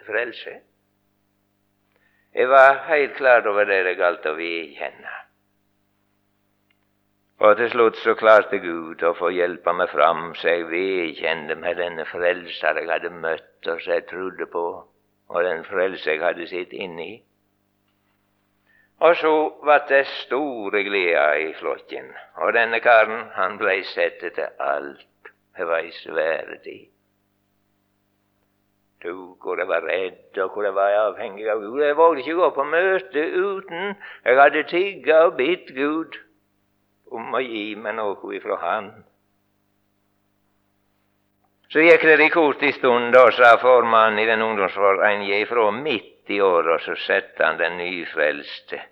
frälse. 0.07 0.61
Jag 2.33 2.48
var 2.48 2.74
helt 2.74 3.16
klar 3.16 3.48
över 3.48 3.66
det 3.66 3.83
det 3.83 3.94
galt 3.94 4.26
att 4.26 4.38
vi 4.38 4.74
känner. 4.78 5.26
Och 7.38 7.57
till 7.57 7.70
slut 7.70 7.96
så 7.96 8.14
klarade 8.14 8.59
Gud 8.59 9.02
att 9.02 9.16
få 9.16 9.30
hjälpa 9.30 9.72
mig 9.72 9.88
fram, 9.88 10.35
så 10.35 10.48
jag 10.48 10.64
vekände 10.64 11.57
med 11.57 11.76
denne 11.76 12.04
frälsare 12.04 12.80
jag 12.80 12.92
hade 12.92 13.11
mött 13.11 13.66
och 13.66 13.80
så 13.80 13.90
jag 13.90 14.07
trodde 14.07 14.46
på, 14.46 14.85
och 15.26 15.42
den 15.42 15.64
frälsare 15.64 16.14
jag 16.14 16.24
hade 16.24 16.46
sett 16.46 16.72
inne 16.72 17.09
i. 17.09 17.22
Och 18.98 19.16
så 19.16 19.48
var 19.48 19.85
det 19.88 20.07
store 20.07 20.83
glädje 20.83 21.48
i 21.48 21.54
flocken, 21.54 22.12
och 22.35 22.52
denne 22.52 22.80
karln 22.80 23.24
han 23.33 23.57
blev 23.57 23.83
sett 23.83 24.20
till 24.20 24.46
allt, 24.59 25.09
Det 25.57 25.64
var 25.64 25.78
i 25.78 25.90
svære 25.92 26.59
tok, 29.05 29.47
och 29.47 29.59
jeg 29.59 29.69
var 29.69 29.81
rädda 29.81 30.45
och 30.45 30.53
hvor 30.57 30.71
var 30.73 30.93
avhengig 30.93 31.49
av 31.49 31.61
Gud. 31.61 31.83
Jag 31.83 31.97
vågade 31.97 32.21
inte 32.21 32.33
gå 32.33 32.51
på 32.51 32.64
möte 32.64 33.19
utan. 33.19 33.95
Jag 34.23 34.37
hade 34.37 34.64
tigga 34.64 35.27
och 35.27 35.37
bett 35.37 35.69
Gud 35.69 36.12
om 37.11 37.35
att 37.35 37.45
ge 37.45 37.77
mig 37.77 37.93
något 37.93 38.35
ifrån 38.35 38.59
Han. 38.61 39.05
Så 41.69 41.81
gick 41.81 42.03
det 42.03 42.25
i 42.25 42.29
kort 42.29 42.62
en 42.62 42.73
stund, 42.73 43.17
och 43.17 43.33
sa 43.33 43.59
formannen 43.59 44.19
i 44.19 44.27
den 44.27 44.43
ungdomsföreningen 44.43 45.38
ifrån 45.38 45.83
mitt 45.83 46.31
i 46.31 46.40
året, 46.40 46.75
och 46.75 46.81
så 46.81 46.97
satte 46.97 47.45
han 47.45 47.57
den 47.57 47.77
nyfrälste 47.77 48.83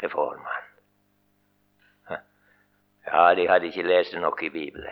till 0.00 0.08
formann. 0.08 0.62
Ja, 3.04 3.34
de 3.34 3.46
hade 3.46 3.66
inte 3.66 3.82
läst 3.82 4.14
något 4.14 4.42
i 4.42 4.50
Bibeln. 4.50 4.86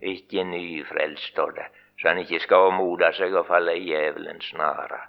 Inte 0.00 0.44
nyfrälst 0.44 1.22
står 1.22 1.52
det 1.52 1.66
så 1.98 2.08
han 2.08 2.18
inte 2.18 2.38
ska 2.38 2.68
omoda 2.68 3.12
sig 3.12 3.34
och 3.34 3.46
falla 3.46 3.72
i 3.72 3.88
djävulens 3.88 4.44
snara. 4.44 5.00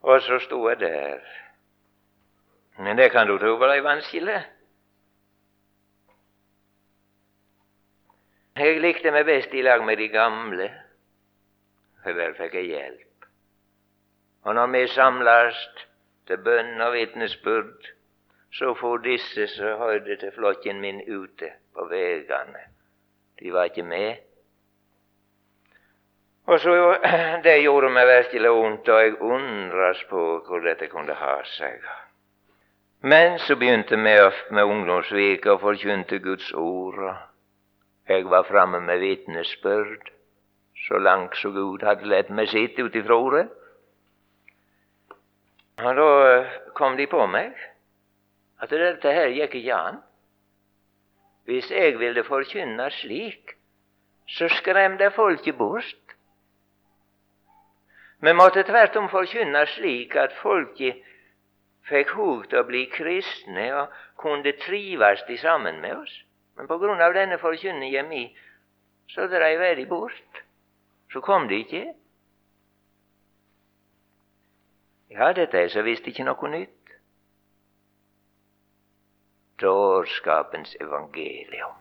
Och 0.00 0.22
så 0.22 0.38
stod 0.38 0.70
jag 0.70 0.78
där. 0.78 1.22
Men 2.78 2.96
det 2.96 3.08
kan 3.08 3.26
du 3.26 3.38
tro 3.38 3.56
var 3.56 3.80
vanskligt. 3.80 4.42
Jag 8.54 8.80
likte 8.80 9.10
mig 9.12 9.24
bäst 9.24 9.54
i 9.54 9.62
lag 9.62 9.84
med 9.84 9.98
de 9.98 10.08
gamle, 10.08 10.74
för 12.02 12.14
där 12.14 12.32
fick 12.32 12.54
jag 12.54 12.64
hjälp. 12.64 13.24
Och 14.42 14.54
när 14.54 14.66
vi 14.66 14.88
samlades 14.88 15.54
till 16.26 16.38
bön 16.38 16.80
och 16.80 16.94
vittnesbörd, 16.94 17.86
så 18.50 18.74
for 18.74 18.98
disse 18.98 19.46
så 19.46 19.62
hörde 19.62 20.16
till 20.16 20.32
flocken 20.32 20.80
min 20.80 21.00
ute 21.00 21.52
på 21.72 21.84
vägarna. 21.84 22.58
De 23.34 23.50
var 23.50 23.64
inte 23.64 23.82
med. 23.82 24.16
Och 26.46 26.60
så 26.60 26.96
Det 27.42 27.56
gjorde 27.56 27.88
mig 27.88 28.06
verkligen 28.06 28.50
ont 28.50 28.88
och 28.88 28.94
jag 28.94 29.20
undras 29.20 30.04
på 30.08 30.44
hur 30.48 30.60
detta 30.60 30.86
kunde 30.86 31.14
ha 31.14 31.44
sig. 31.44 31.80
Men 33.00 33.38
så 33.38 33.56
begynte 33.56 33.96
vi 33.96 34.30
med 34.50 34.64
ungdomsveka 34.64 35.52
och 35.52 35.60
förkynte 35.60 36.18
Guds 36.18 36.52
ord. 36.52 37.14
jag 38.06 38.24
var 38.24 38.42
framme 38.42 38.80
med 38.80 38.98
vittnesbörd, 38.98 40.10
så 40.88 40.98
långt 40.98 41.36
så 41.36 41.50
Gud 41.50 41.82
hade 41.82 42.04
lett 42.04 42.28
mig 42.28 42.46
sitt 42.46 42.78
utifrån 42.78 43.34
det. 43.34 43.48
Och 45.84 45.94
då 45.94 46.26
eh, 46.26 46.46
kom 46.72 46.96
de 46.96 47.06
på 47.06 47.26
mig, 47.26 47.52
att 48.56 48.70
dette 48.70 49.10
här 49.10 49.26
gick 49.28 49.54
ikke 49.54 49.74
an. 49.74 49.96
Visst 51.44 51.70
jag 51.70 51.98
ville 51.98 52.22
förkynna 52.22 52.90
slik, 52.90 53.50
så 54.26 54.48
skremte 54.48 55.10
folket 55.10 55.58
bort. 55.58 56.05
Men 58.18 58.36
måtte 58.36 58.62
tvärtom 58.62 59.08
förkynnas 59.08 59.68
slik 59.68 60.16
att 60.16 60.32
folket 60.32 60.96
fick 61.82 62.08
hot 62.08 62.52
att 62.52 62.66
bli 62.66 62.86
kristne 62.86 63.74
och 63.74 63.88
kunde 64.16 64.52
trivas 64.52 65.26
tillsammans 65.26 65.80
med 65.80 65.96
oss. 65.96 66.22
Men 66.56 66.66
på 66.66 66.78
grund 66.78 67.02
av 67.02 67.14
denna 67.14 67.38
förkynning 67.38 68.08
mi, 68.08 68.38
så 69.06 69.26
dreiv 69.26 69.62
jeg 69.62 69.76
de 69.76 69.86
bort. 69.86 70.42
Så 71.12 71.20
kom 71.20 71.48
de 71.48 71.54
inte. 71.54 71.94
Ja, 75.08 75.32
detta 75.32 75.60
är 75.60 75.68
så 75.68 75.82
visst 75.82 76.06
inte 76.06 76.24
något 76.24 76.50
nytt 76.50 76.76
dårskapens 79.56 80.76
evangelium. 80.80 81.76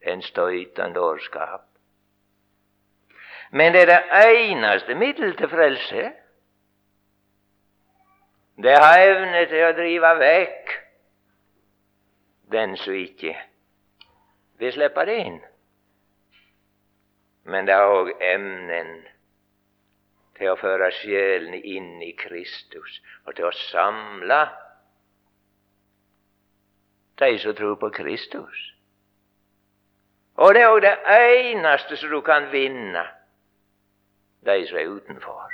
En 0.00 0.22
stötande 0.22 1.00
dårskap. 1.00 1.73
Men 3.54 3.72
det 3.72 3.82
är 3.82 3.86
det 3.86 4.36
enaste 4.50 4.94
middel 4.94 5.36
till 5.36 5.48
frälse. 5.48 6.12
Det 8.56 8.74
har 8.74 8.98
evne 8.98 9.46
till 9.46 9.64
att 9.64 9.76
driva 9.76 10.14
väck 10.14 10.68
den 12.48 12.76
som 12.76 12.94
icke 12.94 13.42
vill 14.58 14.72
släppa 14.72 15.04
det 15.04 15.16
in. 15.16 15.40
Men 17.42 17.66
det 17.66 17.72
har 17.72 18.02
också 18.02 18.22
ämnen 18.22 19.02
till 20.34 20.50
att 20.50 20.58
föra 20.58 20.90
själen 20.90 21.54
in 21.54 22.02
i 22.02 22.12
Kristus 22.12 23.02
och 23.24 23.34
till 23.34 23.44
att 23.44 23.54
samla 23.54 24.50
de 27.14 27.38
som 27.38 27.54
tror 27.54 27.76
på 27.76 27.90
Kristus. 27.90 28.74
Och 30.34 30.54
det 30.54 30.60
är 30.60 30.68
också 30.68 30.80
det 30.80 31.42
enaste 31.52 31.96
som 31.96 32.10
du 32.10 32.22
kan 32.22 32.50
vinna 32.50 33.13
de 34.46 34.66
som 34.68 34.78
er 34.78 34.92
utenfor. 34.92 35.52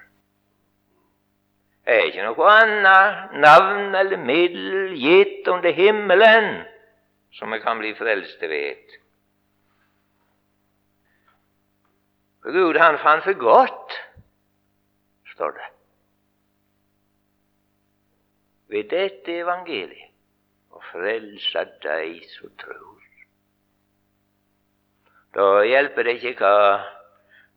Det 1.84 1.96
er 1.96 2.08
ikke 2.10 2.26
noe 2.26 2.50
annet 2.52 3.32
navn 3.42 3.94
eller 3.98 4.20
middel 4.22 4.92
gitt 5.00 5.48
under 5.50 5.74
himmelen 5.74 6.60
som 7.34 7.50
vi 7.50 7.58
kan 7.62 7.80
bli 7.80 7.94
frelste 7.98 8.48
ved. 8.50 8.96
For 12.42 12.54
Gud, 12.54 12.78
han 12.78 12.98
fant 13.02 13.24
for 13.24 13.36
godt, 13.38 13.96
står 15.32 15.50
det, 15.58 15.66
ved 18.70 18.88
dette 18.94 19.34
evangeliet 19.42 20.14
å 20.70 20.80
frelse 20.92 21.66
deg 21.84 22.22
som 22.36 22.54
tror. 22.62 23.02
Da 25.34 25.50
hjelper 25.66 26.06
det 26.06 26.16
ikke 26.18 26.38
hva 26.40 26.54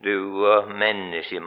du 0.04 0.20
och 0.26 0.72
mennesket. 0.72 1.44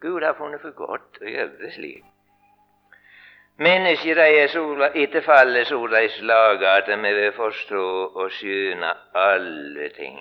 Gud 0.00 0.22
har 0.22 0.34
funnit 0.34 0.60
för 0.60 0.70
gott 0.70 1.16
och 1.16 1.30
gjøre 1.30 1.58
det 1.58 1.72
slik. 1.74 2.04
Mennesker 3.58 4.18
er 4.22 4.46
så, 4.52 4.62
etter 4.94 5.24
fallet 5.26 5.66
såleis 5.66 6.20
laga 6.22 6.76
at 6.78 6.86
de 6.86 6.96
behöver 7.02 7.32
förstå 7.34 7.86
och 8.14 8.32
skjønne 8.32 8.92
allting. 9.14 10.20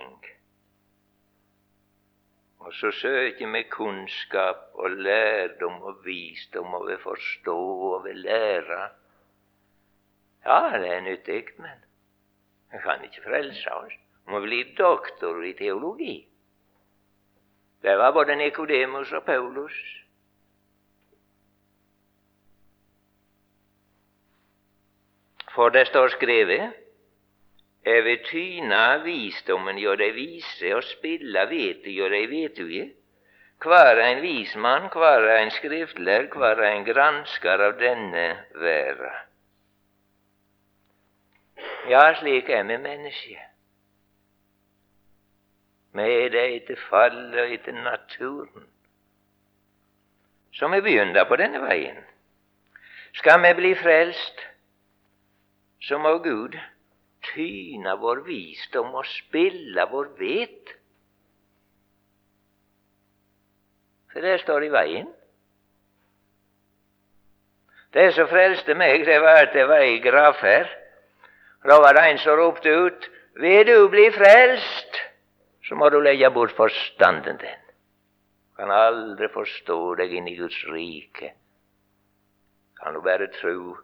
Och 2.58 2.74
så 2.74 2.91
söker 2.91 3.48
vi 3.48 3.63
kunskap 3.63 4.72
och 4.74 4.89
lärdom 4.89 5.82
och 5.82 6.08
visdom 6.08 6.74
och 6.74 6.89
vi 6.89 6.98
förstår 6.98 7.96
och 7.96 8.06
vill 8.06 8.22
lära. 8.22 8.89
Ja, 10.43 10.78
det 10.80 10.88
er 10.88 11.02
nyttig, 11.02 11.46
men 11.58 11.80
vi 12.72 12.78
kan 12.84 13.04
inte 13.04 13.22
frälsa 13.22 13.76
oss. 13.76 13.93
Vi 14.27 14.33
må 14.33 14.41
bli 14.43 14.63
doktor 14.75 15.45
i 15.45 15.53
teologi. 15.55 16.27
Det 17.81 17.95
var 17.95 18.11
både 18.11 18.35
Nikodemus 18.35 19.13
och 19.13 19.25
Paulus. 19.25 19.73
För 25.55 25.69
det 25.69 25.85
står 25.85 26.07
skrivet, 26.07 26.73
er 27.83 28.01
visdomen, 29.03 29.75
tyna 29.77 29.95
dig 29.95 30.11
vise, 30.11 30.75
och 30.75 30.83
spilla 30.83 31.45
vete 31.45 31.89
gör 31.89 32.09
dig 32.09 32.27
vetuje. 32.27 32.89
Kvara 33.59 34.07
en 34.07 34.21
vis 34.21 34.55
man, 34.55 34.89
kvara 34.89 35.39
en 35.39 35.51
skriftlärd, 35.51 36.29
kvara 36.29 36.69
en 36.69 36.83
granskare 36.83 37.67
av 37.67 37.77
denne 37.77 38.37
vära. 38.53 39.13
Ja, 41.89 42.15
slik 42.15 42.49
är 42.49 42.63
med 42.63 42.81
människor. 42.81 43.57
Med 45.97 46.31
dig 46.31 46.60
till 46.60 46.75
etter 46.75 46.81
fallet 46.89 47.63
till 47.63 47.75
naturen. 47.75 48.67
som 50.51 50.73
är 50.73 50.81
begynda 50.81 51.25
på 51.25 51.36
denne 51.36 51.60
vägen. 51.60 51.97
Ska 53.13 53.38
vi 53.38 53.53
bli 53.53 53.75
frälst, 53.75 54.38
så 55.79 55.99
må 55.99 56.19
Gud 56.19 56.60
tyna 57.33 57.95
vår 57.95 58.17
visdom 58.17 58.95
och 58.95 59.05
spilla 59.05 59.86
vår 59.91 60.05
vet. 60.17 60.63
För 64.13 64.21
det 64.21 64.41
står 64.41 64.63
i 64.63 64.69
vägen. 64.69 65.07
Det 67.91 68.12
som 68.12 68.27
frälste 68.27 68.75
mig, 68.75 69.05
det 69.05 69.19
var 69.19 69.43
att 69.43 69.53
det 69.53 69.65
var 69.65 69.79
ei 69.79 70.01
här. 70.41 70.65
Då 71.63 71.81
var 71.81 71.93
det 71.93 72.12
en 72.12 72.17
som 72.17 72.36
ropte 72.36 72.69
ut 72.69 73.10
vill 73.33 73.67
du 73.67 73.89
bli 73.89 74.12
frälst? 74.12 75.07
Så 75.67 75.75
må 75.75 75.89
du 75.89 76.01
lägga 76.01 76.30
bort 76.30 76.51
forstanden 76.51 77.38
Du 77.38 77.56
Kan 78.56 78.71
aldrig 78.71 79.32
förstå 79.32 79.95
dig 79.95 80.15
in 80.15 80.27
i 80.27 80.36
Guds 80.36 80.65
rike. 80.65 81.34
Kan 82.75 82.93
du 82.93 83.01
bara 83.01 83.27
tro 83.27 83.77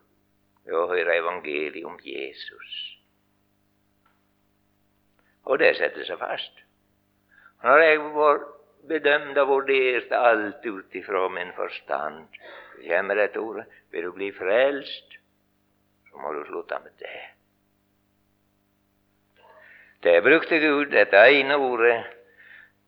och 0.65 0.89
höra 0.89 1.15
evangelium 1.15 1.15
evangeliet 1.15 1.85
om 1.85 1.99
Jesus. 2.03 2.97
Och 5.43 5.57
det 5.57 5.77
sätter 5.77 6.03
sig 6.03 6.17
fast. 6.17 6.53
När 7.63 7.77
jeg 7.77 7.99
var 7.99 8.39
bedömd 8.87 9.37
og 9.37 9.47
vurdert 9.47 10.11
alt 10.11 10.55
allt 10.55 10.65
utifrån 10.65 11.33
min 11.33 11.53
forstand, 11.55 12.27
kommer 12.87 13.17
ett 13.17 13.37
ord, 13.37 13.63
vill 13.91 14.03
du 14.03 14.11
bli 14.11 14.31
frälst, 14.31 15.13
så 16.09 16.17
må 16.17 16.33
du 16.33 16.43
sluta 16.45 16.79
med 16.79 16.91
det. 16.99 17.42
Det 20.03 20.21
brukte 20.21 20.59
Gud 20.59 20.91
detta 20.91 21.29
ene 21.31 21.55
ordet 21.55 22.05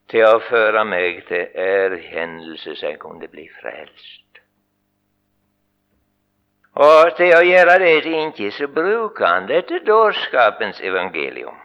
till 0.08 0.26
att 0.26 0.44
föra 0.44 0.84
mig 0.84 1.22
till 1.22 1.48
erkännelse, 1.54 2.76
så 2.76 2.86
jag 2.86 3.00
kunde 3.00 3.28
bli 3.28 3.50
frälst. 3.62 4.26
Och 6.74 7.16
till 7.18 7.36
att 7.36 7.48
göra 7.48 7.80
det 7.80 8.06
inte 8.06 8.52
så 8.52 8.68
brukar 8.68 9.26
han 9.26 9.48
dette 9.48 9.80
dårskapens 9.80 10.82
evangelium. 10.82 11.56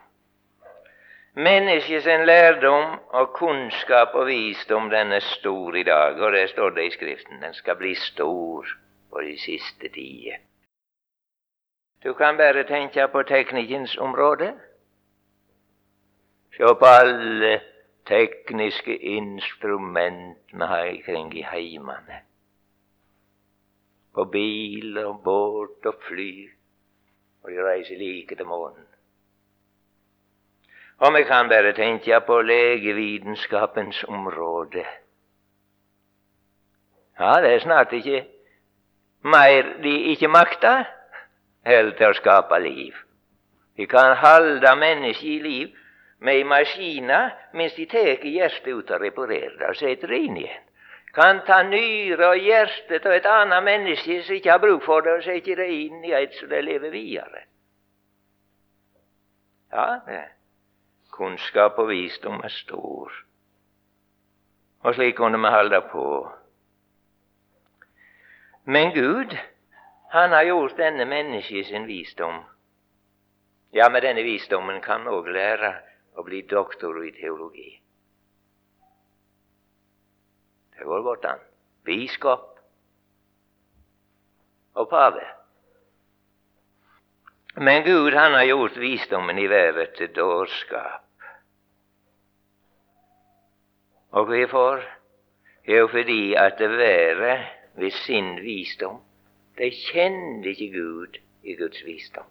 Människans 1.35 2.05
lärdom 2.05 2.99
och 3.07 3.33
kunskap 3.33 4.15
och 4.15 4.29
visdom 4.29 4.89
den 4.89 5.13
är 5.13 5.21
stor 5.21 5.77
i 5.77 5.83
dag, 5.83 6.33
det 6.33 6.49
står 6.49 6.71
det 6.71 6.85
i 6.85 6.91
Skriften. 6.91 7.41
Den 7.41 7.55
ska 7.55 7.75
bli 7.75 7.95
stor 7.95 8.79
på 9.11 9.21
de 9.21 9.37
sista 9.37 9.89
tio. 9.89 10.39
Du 12.03 12.15
kan 12.15 12.37
bara 12.37 12.65
tänka 12.65 13.09
på 13.09 13.23
teknikens 13.23 13.99
område. 13.99 14.55
Se 16.61 16.75
på 16.77 16.87
alle 16.87 17.53
eh, 17.55 17.61
tekniske 18.05 18.97
instrument 18.97 20.37
vi 20.53 20.67
har 20.73 20.91
kring 21.07 21.31
i 21.33 21.43
heimene. 21.43 22.19
På 24.13 24.27
bil 24.29 24.99
og 25.01 25.23
båt 25.25 25.89
og 25.89 26.05
fly, 26.09 26.51
og 27.43 27.51
de 27.55 27.65
reiser 27.65 27.97
like 27.97 28.37
til 28.37 28.47
månen. 28.47 28.85
Og 30.99 31.17
vi 31.17 31.25
kan 31.25 31.49
bare 31.49 31.73
tenke 31.73 32.21
på 32.27 32.41
legevitenskapens 32.43 34.05
område. 34.05 34.85
Ja, 37.21 37.41
det 37.41 37.55
er 37.55 37.59
snart 37.65 37.93
ikke 37.93 38.27
mer 39.25 39.77
de 39.83 39.99
ikke 40.13 40.29
makter, 40.29 40.85
heller 41.65 41.97
til 41.97 42.13
å 42.13 42.21
skape 42.21 42.61
liv. 42.61 43.07
De 43.77 43.87
kan 43.89 44.19
holde 44.21 44.77
mennesket 44.77 45.39
i 45.39 45.45
liv 45.49 45.79
med 46.21 46.39
i 46.39 46.45
maskina 46.45 47.31
mens 47.53 47.75
de 47.75 47.87
tar 47.87 48.25
hjertet 48.25 48.69
ut 48.69 48.91
og 48.91 49.01
reparerer 49.01 49.57
det 49.59 49.69
og 49.69 49.79
setter 49.79 50.13
det 50.13 50.19
inn 50.27 50.37
igjen. 50.37 50.67
kan 51.15 51.41
ta 51.47 51.63
nyra 51.63 52.29
og 52.31 52.39
hjertet 52.39 53.07
av 53.07 53.13
et 53.13 53.27
annet 53.27 53.65
menneske 53.67 54.21
som 54.23 54.37
ikke 54.37 54.51
har 54.53 54.61
bruk 54.63 54.85
for 54.85 55.03
det, 55.03 55.17
og 55.19 55.25
sette 55.25 55.57
det 55.59 55.67
inn 55.75 56.05
i 56.05 56.13
et 56.15 56.37
så 56.39 56.47
det 56.47 56.63
lever 56.65 56.91
videre. 56.91 57.47
Ja, 59.73 60.01
det. 60.07 60.25
kunnskap 61.11 61.79
og 61.79 61.89
visdom 61.89 62.41
er 62.45 62.49
stor. 62.49 63.13
Og 64.81 64.95
slik 64.95 65.17
kunne 65.17 65.39
vi 65.39 65.51
holde 65.51 65.81
på. 65.93 66.31
Men 68.65 68.95
Gud, 68.95 69.37
han 70.11 70.31
har 70.31 70.45
gjort 70.45 70.79
denne 70.79 71.05
mennesket 71.05 71.67
sin 71.67 71.87
visdom. 71.87 72.45
Ja, 73.73 73.89
med 73.89 74.03
denne 74.03 74.23
visdommen 74.23 74.81
kan 74.81 75.05
vi 75.05 75.13
òg 75.15 75.29
lære 75.29 75.75
och 76.15 76.25
bli 76.25 76.43
doktor 76.43 77.07
i 77.07 77.13
teologi. 77.13 77.83
Det 80.79 80.85
går 80.85 81.03
godt 81.03 81.25
an. 81.25 81.39
Biskop 81.85 82.59
och 84.73 84.91
pave. 84.91 85.27
Men 87.55 87.85
Gud 87.85 88.15
han 88.15 88.33
har 88.33 88.43
gjort 88.43 88.77
visdomen 88.77 89.39
i 89.39 89.47
vävet 89.47 89.95
till 89.95 90.13
dårskap. 90.13 91.03
Och 94.11 94.33
vi 94.33 94.47
får, 94.47 95.01
Jo, 95.63 95.89
fordi 95.89 96.37
att 96.37 96.59
det 96.59 96.69
været 96.69 97.47
vid 97.75 97.93
sin 97.93 98.41
visdom 98.41 99.01
de 99.57 99.71
kände 99.71 100.49
inte 100.49 100.65
Gud 100.65 101.17
i 101.43 101.55
Guds 101.55 101.85
visdom. 101.85 102.25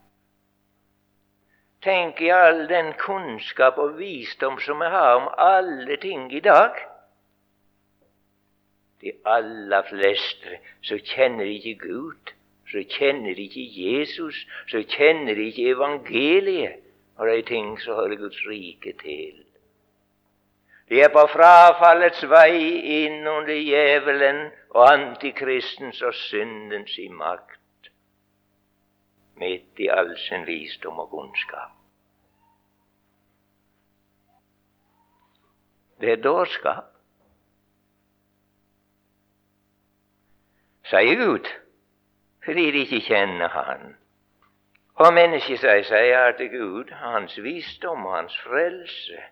Tänk 1.81 2.21
i 2.21 2.31
all 2.31 2.67
den 2.67 2.93
kunskap 2.93 3.77
och 3.77 4.01
visdom 4.01 4.59
som 4.59 4.79
vi 4.79 4.85
har 4.85 5.15
om 5.15 5.27
alla 5.37 5.97
ting 5.97 6.31
i 6.31 6.39
dag. 6.39 6.71
De 8.99 9.13
allra 9.23 9.83
flesta 9.83 10.49
så 10.81 10.97
känner 10.97 11.45
inte 11.45 11.73
Gud, 11.73 12.33
så 12.67 12.83
känner 12.83 13.39
inte 13.39 13.59
Jesus, 13.59 14.35
så 14.67 14.83
känner 14.83 15.39
inte 15.39 15.61
evangeliet 15.61 16.79
och 17.15 17.25
de 17.25 17.41
ting 17.41 17.77
som 17.77 17.95
hör 17.95 18.09
Guds 18.09 18.45
rike 18.45 18.93
till. 18.93 19.43
De 20.87 21.01
är 21.01 21.09
på 21.09 21.27
frafallets 21.27 22.23
väg 22.23 22.61
in 22.85 23.27
under 23.27 23.53
djävulen 23.53 24.51
och 24.69 24.91
antikristens 24.91 26.01
och 26.01 26.15
syndens 26.15 26.99
i 26.99 27.09
makt, 27.09 27.58
mitt 29.39 29.80
i 29.80 29.89
all 29.89 30.17
sin 30.17 30.45
visdom 30.45 30.99
och 30.99 31.10
kunskap. 31.12 31.71
Det 35.99 36.12
är 36.12 36.17
dårskap. 36.17 36.86
Säger 40.89 41.15
Gud, 41.15 41.47
för 42.45 42.54
de 42.54 42.71
inte 42.71 42.99
känner 42.99 43.49
Han. 43.49 43.95
Og 44.99 45.06
säger, 45.06 45.58
säger 45.58 45.84
seg 45.84 46.38
till 46.38 46.47
Gud, 46.47 46.91
hans 46.91 47.38
visdom 47.38 48.06
hans 48.06 48.36
frälse 48.36 49.23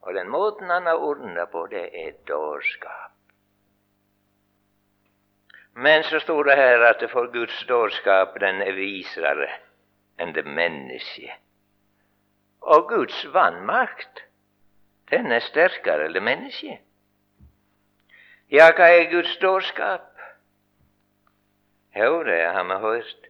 och 0.00 0.14
den 0.14 0.28
måten 0.30 0.70
han 0.70 0.86
har 0.86 0.96
ordnat 0.96 1.52
på, 1.52 1.66
det 1.66 2.06
är 2.06 2.14
dårskap. 2.26 3.09
Men 5.74 6.02
så 6.02 6.20
står 6.20 6.44
det 6.44 6.54
här 6.54 6.80
att 6.80 7.10
för 7.10 7.32
Guds 7.32 7.66
dårskap, 7.66 8.40
den 8.40 8.62
är 8.62 8.72
visare 8.72 9.50
än 10.16 10.32
det 10.32 10.42
människa. 10.42 11.32
Och 12.58 12.88
Guds 12.88 13.24
vanmakt, 13.24 14.22
den 15.04 15.32
är 15.32 15.40
starkare 15.40 16.06
än 16.06 16.12
det 16.12 16.20
människa. 16.20 16.78
Ja, 18.46 18.72
vad 18.78 18.88
är 18.88 19.10
Guds 19.10 19.38
dårskap? 19.38 20.18
Jo, 21.94 22.22
det 22.22 22.52
har 22.54 22.64
man 22.64 22.80
hört. 22.82 23.26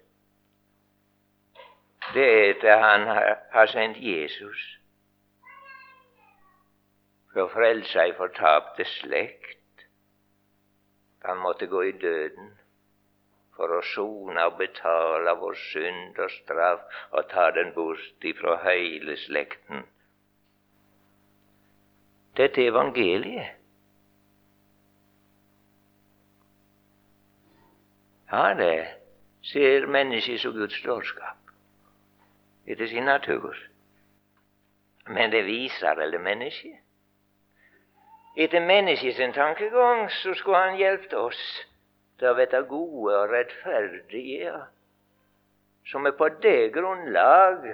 Det 2.15 2.49
är 2.49 2.61
det 2.61 2.77
han 2.77 3.07
har, 3.53 3.67
sänt 3.67 3.97
Jesus 3.97 4.79
för 7.33 7.41
att 7.41 7.53
frälsa 7.53 8.07
i 8.07 8.13
fortapte 8.13 8.85
släkt. 8.85 9.60
Han 11.25 11.39
måtte 11.39 11.67
gå 11.67 11.83
i 11.83 11.93
døden 11.93 12.51
for 13.57 13.73
å 13.77 13.83
sone 13.93 14.45
og 14.49 14.57
betale 14.57 15.35
vår 15.37 15.57
synd 15.69 16.19
og 16.25 16.31
straff 16.33 17.01
og 17.11 17.29
ta 17.33 17.51
den 17.57 17.75
bort 17.77 18.25
ifra 18.25 18.57
hele 18.65 19.17
slekten. 19.21 19.85
Dette 22.37 22.63
er 22.63 22.73
evangeliet. 22.73 23.57
Ja, 28.31 28.55
det 28.55 28.87
ser 29.43 29.87
mennesket 29.91 30.41
som 30.41 30.55
Guds 30.55 30.79
dårskap 30.87 31.37
etter 32.71 32.87
sin 32.87 33.05
natur. 33.05 33.57
Men 35.11 35.33
det 35.35 35.43
viser 35.45 35.99
alle 36.01 36.19
mennesket. 36.23 36.79
Etter 38.41 38.63
menneskets 38.65 39.35
tankegang 39.37 40.07
så 40.09 40.35
skulle 40.35 40.57
han 40.57 40.79
hjälpt 40.81 41.13
oss 41.13 41.41
til 42.19 42.31
å 42.31 42.37
veta 42.39 42.63
gode 42.65 43.19
og 43.19 43.33
rettferdige, 43.35 44.55
som 45.91 46.09
vi 46.09 46.13
på 46.17 46.29
det 46.41 46.73
grunnlag 46.73 47.69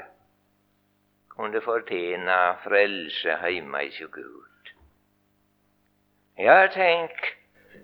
förtjäna 1.37 1.61
fortjene 1.61 2.57
frelse 2.65 3.49
i 3.49 3.61
hos 3.61 4.11
Gud. 4.13 4.73
Ja, 6.37 6.69
tenk 6.69 7.37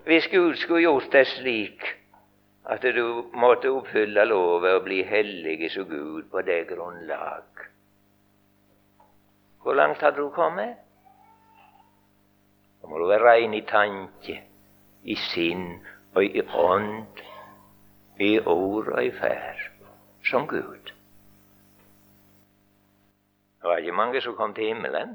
hvis 0.05 0.27
Gud 0.27 0.57
skulle 0.57 0.83
gjort 0.83 1.13
det 1.13 1.27
slik 1.27 1.85
at 2.65 2.83
du 2.83 3.31
måtte 3.33 3.71
oppfylle 3.71 4.25
lovet 4.25 4.75
og 4.75 4.85
bli 4.85 5.03
hellig 5.03 5.71
som 5.71 5.85
Gud 5.89 6.31
på 6.31 6.43
det 6.43 6.69
grunnlag. 6.69 7.45
Hvor 9.63 9.75
langt 9.75 10.01
hadde 10.01 10.17
du 10.17 10.31
kommet? 10.31 10.77
De 12.83 12.89
må 12.91 13.07
være 13.07 13.25
rein 13.31 13.55
i 13.55 13.63
tanke, 13.67 14.41
i 15.03 15.15
sinn 15.15 15.69
og 16.15 16.25
i 16.25 16.43
ånd, 16.43 17.21
i 18.21 18.39
ord 18.41 18.89
og 18.93 19.05
i 19.05 19.11
ferd, 19.15 19.61
som 20.27 20.47
Gud. 20.51 20.93
Det 23.63 23.71
var 23.71 23.79
ikke 23.79 23.93
mange 23.93 24.21
som 24.21 24.35
kom 24.35 24.55
til 24.55 24.73
himmelen. 24.73 25.15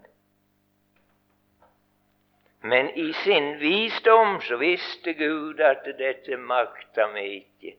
Men 2.62 2.89
i 2.95 3.13
sin 3.13 3.60
visdom 3.60 4.39
så 4.41 4.58
visste 4.58 5.13
Gud 5.13 5.60
at 5.60 5.84
dette 5.99 6.38
makta 6.38 7.08
vi 7.13 7.25
ikke. 7.41 7.75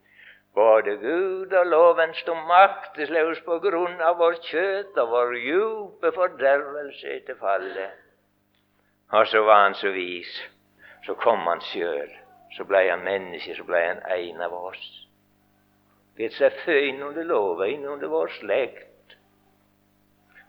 Både 0.54 0.96
Gud 0.96 1.52
og 1.52 1.66
loven 1.66 2.14
sto 2.14 2.34
maktesløs 2.34 3.40
på 3.46 3.58
grunn 3.64 4.00
av 4.04 4.20
vår 4.20 4.38
kjøtt 4.48 5.00
og 5.02 5.10
vår 5.12 5.34
djupe 5.42 6.12
fordervelse 6.14 7.16
etter 7.16 7.36
fallet. 7.40 8.07
Och 9.10 9.26
så 9.28 9.42
var 9.42 9.54
han 9.54 9.74
så 9.74 9.90
vis. 9.90 10.42
Så 11.06 11.14
kom 11.14 11.38
han 11.38 11.60
själv. 11.60 12.08
Så 12.50 12.64
blev 12.64 12.90
han 12.90 13.04
människa, 13.04 13.54
så 13.54 13.64
blev 13.64 13.86
han 13.86 14.12
en 14.12 14.40
av 14.40 14.54
oss. 14.54 15.08
Vet 16.18 16.34
seg 16.34 16.54
født 16.64 16.88
inn 16.88 17.02
under 17.06 17.24
loven, 17.24 17.70
inn 17.70 17.84
under 17.86 18.10
vår 18.10 18.32
släkt, 18.40 18.84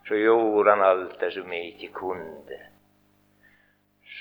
Så 0.08 0.16
gjorde 0.16 0.70
han 0.70 0.82
allt 0.82 1.20
det 1.20 1.30
som 1.30 1.52
inte 1.52 1.86
kunde. 1.86 2.58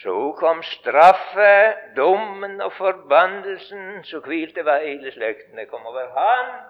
Så 0.04 0.34
kom 0.34 0.64
straffet, 0.64 1.96
domen 1.96 2.62
och 2.62 2.74
förbannelsen, 2.74 4.04
så 4.04 4.22
kvilte 4.22 4.64
var 4.64 4.80
hela 4.80 5.12
släkten, 5.12 5.56
det 5.56 5.66
kom 5.66 5.86
över 5.86 6.08
han. 6.16 6.62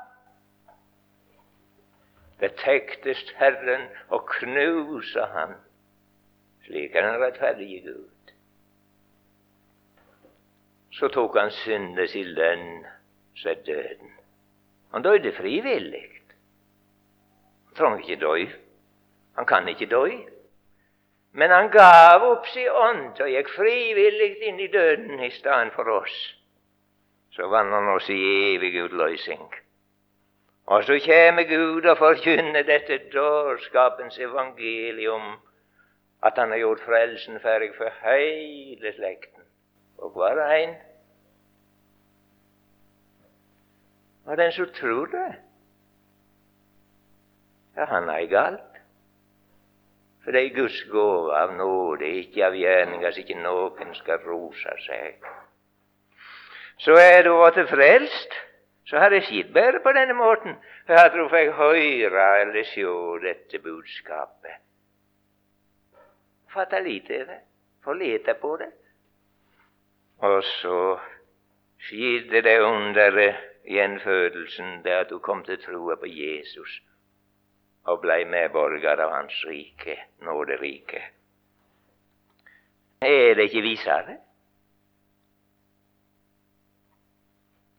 Det 2.39 2.57
täcktes 2.57 3.33
Herren 3.35 3.81
och 4.07 4.29
knusa 4.29 5.29
han. 5.33 5.53
Slik 6.69 6.93
den 6.93 7.21
rettferdige 7.21 7.81
Gud. 7.81 8.33
Så 10.91 11.07
tok 11.07 11.37
han 11.37 11.51
synden 11.51 12.07
till 12.07 12.33
lønn, 12.33 12.85
så 13.35 13.49
är 13.49 13.55
döden. 13.65 14.11
Han 14.91 15.01
døde 15.01 15.31
frivilligt. 15.31 16.35
Han 17.65 17.75
trång 17.75 17.99
ikke 17.99 18.15
dø. 18.21 18.45
Han 19.35 19.45
kan 19.45 19.67
ikke 19.67 19.85
dø. 19.85 20.09
Men 21.31 21.49
han 21.49 21.69
gav 21.69 22.21
opp 22.31 22.45
sin 22.47 22.69
ånd 22.69 23.17
og 23.21 23.33
gikk 23.33 23.49
frivillig 23.49 24.31
inn 24.45 24.59
i 24.59 24.67
døden 24.67 25.19
i 25.25 25.31
stedet 25.31 25.73
for 25.73 25.89
oss. 25.89 26.35
Så 27.33 27.49
vant 27.49 27.73
han 27.73 27.89
oss 27.95 28.09
i 28.09 28.21
evig 28.53 28.83
utløsning. 28.83 29.53
Og 30.65 30.83
så 30.83 31.01
kommer 31.05 31.49
Gud 31.49 31.85
og 31.85 31.97
forkynner 31.97 32.61
dette 32.61 33.01
dårskapens 33.13 34.19
evangelium, 34.19 35.39
at 36.23 36.37
han 36.37 36.51
har 36.51 36.57
gjort 36.57 36.83
frelsen 36.85 37.39
ferdig 37.39 37.71
for 37.77 37.91
hele 38.03 38.93
slekten 38.93 39.43
og 39.97 40.15
hver 40.15 40.41
en. 40.45 40.75
Og 44.25 44.37
den 44.37 44.51
som 44.51 44.67
tror 44.75 45.05
det, 45.05 45.29
ja, 47.75 47.85
han 47.85 48.09
er 48.09 48.25
galt. 48.25 48.65
For 50.23 50.31
det 50.31 50.45
er 50.45 50.55
Guds 50.55 50.81
gåva 50.91 51.39
av 51.43 51.55
nåde, 51.57 52.05
ikke 52.05 52.43
av 52.45 52.55
gjerninger, 52.59 53.11
så 53.11 53.23
ikke 53.23 53.39
noen 53.39 53.95
skal 53.97 54.19
rose 54.27 54.75
seg. 54.85 55.23
så 56.79 56.95
er 56.95 57.23
du 57.23 57.31
blitt 57.33 57.69
frelst, 57.69 58.35
så 58.85 58.99
har 58.99 59.09
det 59.09 59.23
skjedd 59.27 59.53
bare 59.53 59.79
på 59.83 59.91
denne 59.95 60.13
måten. 60.13 60.55
For 60.87 61.09
tror 61.09 61.27
du 61.27 61.33
fikk 61.33 61.51
høre 61.57 62.27
eller 62.41 62.63
se 62.63 62.85
dette 63.23 63.59
budskapet. 63.63 64.68
Fatta 66.53 66.79
lite 66.79 67.23
over, 67.23 67.39
få 67.83 67.93
leta 67.93 68.33
på 68.33 68.57
det. 68.57 68.71
Och 70.17 70.43
så 70.43 70.99
skedde 71.77 72.41
det 72.41 72.59
under 72.59 73.17
eh, 73.17 73.35
gjenfødelsen, 73.65 74.81
det 74.83 75.09
du 75.09 75.19
kom 75.19 75.43
till 75.43 75.61
tro 75.61 75.95
på 75.95 76.07
Jesus 76.07 76.81
och 77.83 77.99
blev 77.99 78.27
medborgare 78.27 79.03
av 79.03 79.11
Hans 79.11 79.45
rike, 79.45 79.99
nåderike. 80.19 81.03
Är 82.99 83.35
det 83.35 83.43
inte 83.43 83.61
visare? 83.61 84.17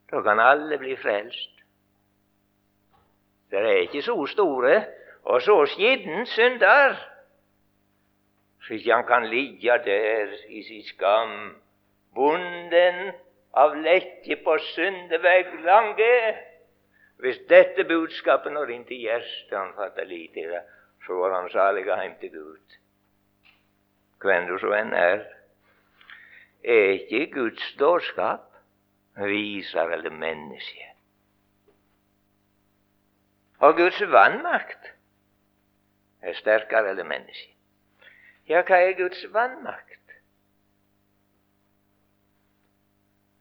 Då 0.06 0.22
kan 0.22 0.40
alla 0.40 0.78
bli 0.78 0.96
frälst. 0.96 1.50
Det 3.48 3.56
är 3.56 3.82
inte 3.82 4.02
så 4.02 4.26
stora 4.26 4.74
eh, 4.74 4.82
och 5.22 5.42
så 5.42 5.66
skitten 5.66 6.26
syndar 6.26 7.10
så 8.62 8.92
han 8.92 9.04
kan 9.04 9.30
ligga 9.30 9.78
där 9.78 10.50
i 10.50 10.62
sin 10.62 10.82
skam, 10.82 11.56
bonden 12.14 13.12
av 13.50 13.76
lekke 13.76 14.36
på 14.36 14.58
syndeväg 14.58 15.46
lange. 15.64 16.36
Hvis 17.20 17.40
detta 17.48 17.84
budskapet 17.84 18.52
når 18.52 18.70
inte 18.70 18.88
til 18.88 19.04
hjertet 19.04 19.58
han 19.58 19.74
fatter 19.76 20.04
lite, 20.08 20.62
så 21.06 21.16
var 21.20 21.34
han 21.40 21.50
saliga 21.50 21.96
hem 21.96 22.14
till 22.20 22.32
Gud. 22.32 22.78
Hvem 24.20 24.46
du 24.46 24.58
så 24.58 24.72
än 24.72 24.92
är. 24.92 25.26
Er 26.62 27.26
Guds 27.26 27.76
dårskap 27.76 28.54
visar 29.14 29.90
eller 29.90 30.10
människa? 30.10 30.86
Och 33.58 33.76
Guds 33.76 34.00
vanmakt, 34.00 34.92
är 36.20 36.32
starkare 36.32 36.90
eller 36.90 37.04
människa. 37.04 37.50
Ja, 38.50 38.64
hva 38.66 38.78
är 38.82 38.92
Guds 38.98 39.24
vanmakt? 39.24 40.12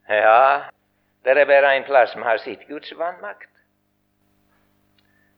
Ja, 0.08 0.70
det 1.24 1.30
är 1.30 1.46
bara 1.46 1.74
en 1.74 1.84
plats 1.84 2.12
som 2.12 2.22
har 2.22 2.38
sitt 2.38 2.68
Guds 2.68 2.92
vanmakt. 2.94 3.50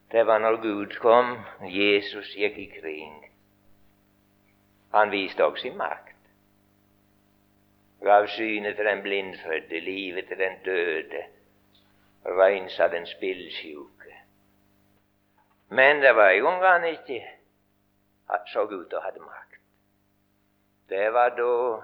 Det 0.07 0.23
var 0.23 0.39
när 0.39 0.57
Gud 0.57 0.97
kom, 0.97 1.39
Jesus 1.61 2.35
gick 2.35 2.57
ikring. 2.57 3.31
Han 4.89 5.09
visade 5.09 5.43
också 5.43 5.61
sin 5.61 5.77
makt. 5.77 6.17
Gav 7.99 8.27
synet 8.27 8.75
till 8.75 8.85
den 8.85 9.01
blindfödde, 9.01 9.81
livet 9.81 10.27
till 10.27 10.37
den 10.37 10.63
döde, 10.63 11.27
rensade 12.23 12.95
den 12.95 13.05
spillsjuke. 13.05 14.15
Men 15.67 15.99
det 15.99 16.13
var 16.13 16.29
en 16.29 16.43
gång 16.43 16.61
han 16.61 16.85
inte 16.85 17.23
såg 18.53 18.73
ut 18.73 18.93
och 18.93 19.03
hade 19.03 19.19
ha 19.19 19.25
makt. 19.25 19.60
Det 20.91 21.09
var 21.09 21.29
då 21.29 21.83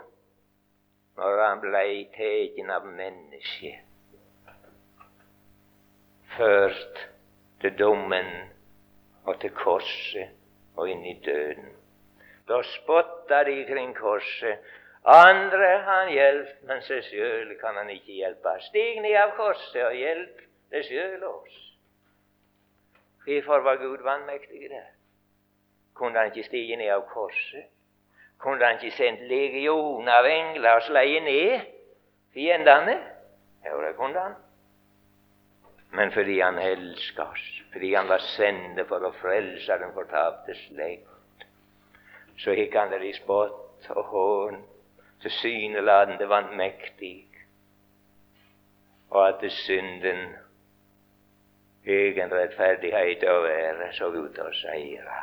när 1.15 1.37
han 1.37 1.59
blev 1.59 2.03
tagen 2.03 2.69
av 2.69 2.87
människa. 2.87 3.79
Först 6.37 6.97
till 7.59 7.77
domen 7.77 8.25
och 9.23 9.39
till 9.39 9.49
korset 9.49 10.29
och 10.75 10.89
in 10.89 11.05
i 11.05 11.13
döden. 11.19 11.73
Då 12.45 12.63
spottade 12.63 13.51
de 13.51 13.65
kring 13.65 13.93
korset. 13.93 14.59
Andra 15.01 15.77
han 15.77 16.13
hjälpt, 16.13 16.63
men 16.63 16.81
sig 16.81 17.01
själv 17.01 17.59
kan 17.59 17.75
han 17.75 17.89
inte 17.89 18.11
hjälpa. 18.11 18.59
Stig 18.59 19.01
ned 19.01 19.23
av 19.23 19.29
korset 19.29 19.85
och 19.85 19.95
hjälp 19.95 20.37
dig 20.69 20.83
själv 20.83 21.23
oss. 21.23 21.77
Hvorfor 23.25 23.59
var 23.59 23.77
Gud 23.77 24.01
vanmäktig 24.01 24.69
där. 24.69 24.91
Kunde 25.95 26.19
han 26.19 26.27
inte 26.27 26.43
stiga 26.43 26.77
ned 26.77 26.93
av 26.93 27.01
korset? 27.01 27.71
Kunde 28.39 28.65
han 28.65 28.77
ikke 28.77 28.97
sendt 28.97 29.23
legioner 29.29 30.19
av 30.19 30.27
engler 30.29 30.77
og 30.77 30.85
slå 30.85 31.03
ned 31.25 31.65
fiendene? 32.35 32.97
Jo, 33.65 33.81
det 33.81 33.95
kunne 33.97 34.19
han. 34.19 34.35
Men 35.97 36.11
fordi 36.11 36.39
han 36.39 36.59
elsket 36.59 37.23
oss, 37.23 37.45
fordi 37.71 37.93
han 37.95 38.09
var 38.11 38.21
sendt 38.35 38.81
for 38.89 39.03
å 39.07 39.13
frelse 39.21 39.77
den 39.81 39.93
fortapte 39.95 40.55
slekt, 40.67 41.45
så 42.37 42.53
gikk 42.53 42.75
han 42.77 42.91
der 42.91 43.05
i 43.07 43.13
spott 43.17 43.87
og 43.95 44.11
hån, 44.11 44.59
tilsynelatende 45.23 46.27
vanmektig, 46.29 47.23
og 49.09 49.23
at 49.23 49.47
synden 49.63 50.27
egen 51.87 52.29
rettferdighet 52.29 53.23
och 53.23 53.49
ära 53.49 53.91
så 53.91 54.11
ut 54.11 54.33
til 54.35 54.43
å 54.43 54.53
seire. 54.53 55.19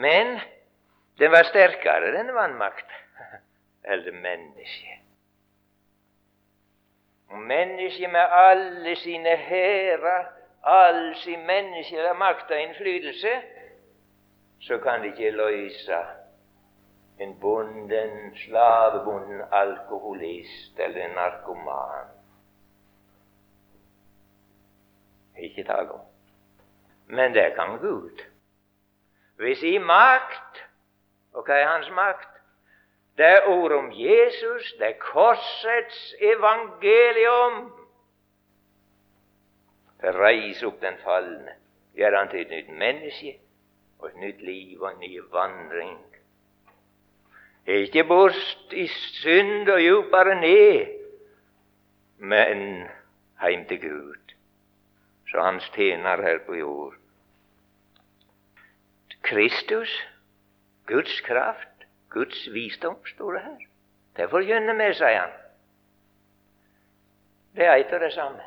Men 0.00 0.40
den 1.18 1.30
var 1.30 1.42
starkare 1.42 2.18
än 2.18 2.34
vanmakt. 2.34 2.86
eller 3.82 4.12
människa. 4.12 4.98
Och 7.28 7.38
mennesket 7.38 8.10
med 8.10 8.24
alla 8.24 8.96
sina 8.96 9.28
hära, 9.28 10.26
all 10.60 11.14
sin 11.14 11.46
mänskliga 11.46 12.14
makt 12.14 12.50
och 12.50 12.56
inflytelse, 12.56 13.42
så 14.60 14.78
kan 14.78 15.00
det 15.00 15.08
inte 15.08 15.30
lösa 15.30 16.06
en 17.16 17.38
bunden, 17.38 18.34
slavbunden 18.34 19.46
alkoholist 19.50 20.78
eller 20.78 21.00
en 21.00 21.14
narkoman. 21.14 22.06
Inte 25.36 25.64
tal 25.64 25.90
om. 25.90 26.00
Men 27.06 27.32
det 27.32 27.50
kan 27.56 27.78
Gud 27.80 28.27
ved 29.38 29.54
sin 29.56 29.84
makt. 29.84 30.64
Og 31.32 31.44
hva 31.46 31.54
er 31.54 31.68
hans 31.68 31.90
makt? 31.90 32.28
Det 33.18 33.26
er 33.26 33.48
ord 33.50 33.72
om 33.72 33.90
Jesus, 33.92 34.72
det 34.78 34.86
er 34.86 34.98
korsets 35.02 36.14
evangelium. 36.20 37.72
Reis 40.02 40.14
reiser 40.14 40.68
opp 40.68 40.78
den 40.82 40.98
falne, 41.02 41.56
gjør 41.98 42.18
han 42.18 42.30
til 42.30 42.44
et 42.44 42.52
nytt 42.54 42.68
menneske 42.78 43.32
og 43.98 44.12
et 44.12 44.20
nytt 44.22 44.44
liv 44.46 44.82
og 44.82 44.92
en 44.92 45.00
ny 45.02 45.18
vandring. 45.32 45.98
Ikke 47.66 48.04
bort 48.06 48.72
i 48.72 48.86
synd 48.86 49.68
og 49.68 49.80
djupere 49.82 50.38
ned, 50.40 50.86
men 52.18 52.86
heim 53.42 53.66
til 53.68 53.82
Gud, 53.82 54.34
så 55.30 55.42
hans 55.42 55.66
tjener 55.74 56.22
her 56.22 56.38
på 56.46 56.54
jord. 56.54 56.97
Kristus, 59.28 59.88
Guds 60.86 61.20
kraft, 61.20 61.68
Guds 62.08 62.46
visdom, 62.48 62.96
står 63.04 63.32
det 63.32 63.38
här. 63.40 63.68
Det 64.16 64.28
forkynner 64.28 64.74
vi, 64.74 64.94
sier 64.94 65.18
han. 65.18 65.30
Det 67.52 67.64
är 67.64 67.78
ett 67.78 67.92
och 67.92 68.00
det 68.00 68.10
samme. 68.10 68.42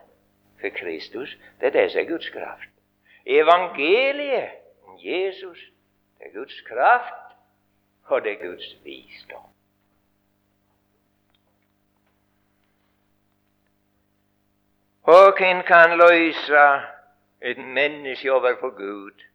Kristus, 0.73 1.37
det 1.59 1.65
är 1.65 1.71
det 1.71 1.89
som 1.89 1.99
är 1.99 2.05
Guds 2.05 2.29
kraft. 2.29 2.69
Evangeliet 3.25 4.51
om 4.83 4.97
Jesus, 4.97 5.57
det 6.17 6.25
är 6.25 6.31
Guds 6.31 6.61
kraft, 6.61 7.37
och 8.03 8.21
det 8.21 8.31
är 8.31 8.43
Guds 8.43 8.75
visdom. 8.83 9.49
Och 15.01 15.41
en 15.41 15.63
kan 15.63 15.97
lösa 15.97 16.83
ett 17.39 17.57
människa 17.57 18.29
över 18.29 18.53
på 18.53 18.69
Gud 18.69 19.30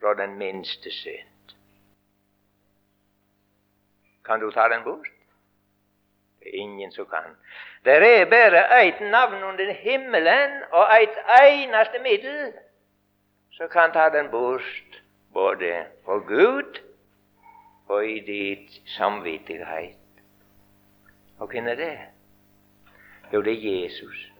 från 0.00 0.16
den 0.16 0.38
minste 0.38 0.90
synd. 0.90 1.26
Kan 4.22 4.40
du 4.40 4.50
ta 4.50 4.68
den 4.68 4.84
bort? 4.84 5.12
Det 6.40 6.48
är 6.48 6.58
ingen 6.58 6.92
som 6.92 7.04
kan. 7.04 7.36
Det 7.82 8.20
är 8.20 8.26
bara 8.26 8.80
ett 8.82 9.00
namn 9.00 9.42
under 9.42 9.66
himlen 9.66 10.62
och 10.70 10.92
ett 10.92 11.18
enaste 11.40 12.00
medel 12.00 12.52
som 13.50 13.68
kan 13.68 13.92
ta 13.92 14.10
den 14.10 14.30
bort, 14.30 15.02
både 15.32 15.86
på 16.04 16.18
Gud 16.18 16.80
och 17.86 18.04
i 18.04 18.20
ditt 18.20 18.88
samvittighet. 18.88 19.96
Och 21.38 21.54
vem 21.54 21.66
är 21.66 21.76
det? 21.76 22.08
Jo, 23.30 23.42
det 23.42 23.50
är 23.50 23.54
Jesus. 23.54 24.30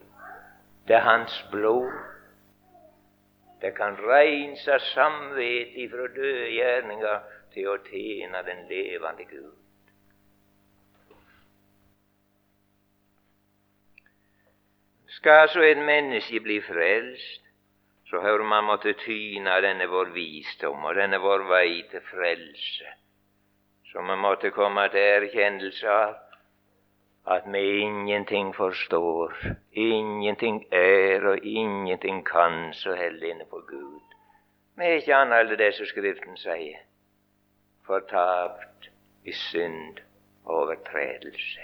Det 0.85 0.95
är 0.95 1.01
Hans 1.01 1.45
blod 1.51 1.93
det 3.61 3.71
kan 3.71 3.97
rensa 3.97 4.79
samvetet 4.79 5.77
ifrån 5.77 6.15
dödgärningar 6.15 7.23
till 7.53 7.69
att 7.69 7.87
tjäna 7.91 8.43
den 8.43 8.69
levande 8.69 9.25
Gud. 9.25 9.55
Ska 15.09 15.49
så 15.49 15.63
en 15.63 15.85
människa 15.85 16.41
bli 16.41 16.61
frälst, 16.61 17.43
så 18.05 18.21
hör 18.21 18.39
man 18.39 18.65
måtte 18.65 18.93
tyna 18.93 19.61
denne 19.61 19.87
vår 19.87 20.07
visdom 20.07 20.85
och 20.85 20.95
denne 20.95 21.19
vår 21.19 21.39
väg 21.39 21.91
till 21.91 22.01
frälse, 22.01 22.95
som 23.85 24.07
man 24.07 24.19
måtte 24.19 24.51
komma 24.51 24.89
till 24.89 25.01
erkännelse. 25.01 25.91
av 25.91 26.30
att 27.25 27.47
med 27.47 27.65
ingenting 27.65 28.53
förstår, 28.53 29.57
ingenting 29.71 30.67
är 30.71 31.27
och 31.27 31.39
ingenting 31.39 32.23
kan 32.23 32.75
så 32.75 32.95
heller 32.95 33.31
inne 33.31 33.45
på 33.45 33.61
Gud. 33.69 34.03
Vi 34.75 34.85
er 34.85 35.15
annat 35.15 35.39
annet 35.39 35.59
det 35.59 35.75
som 35.75 35.87
Skriften 35.87 36.37
säger. 36.37 36.81
Förtapt 37.87 38.89
i 39.25 39.33
synd 39.33 40.01
och 40.45 40.63
överträdelse. 40.63 41.61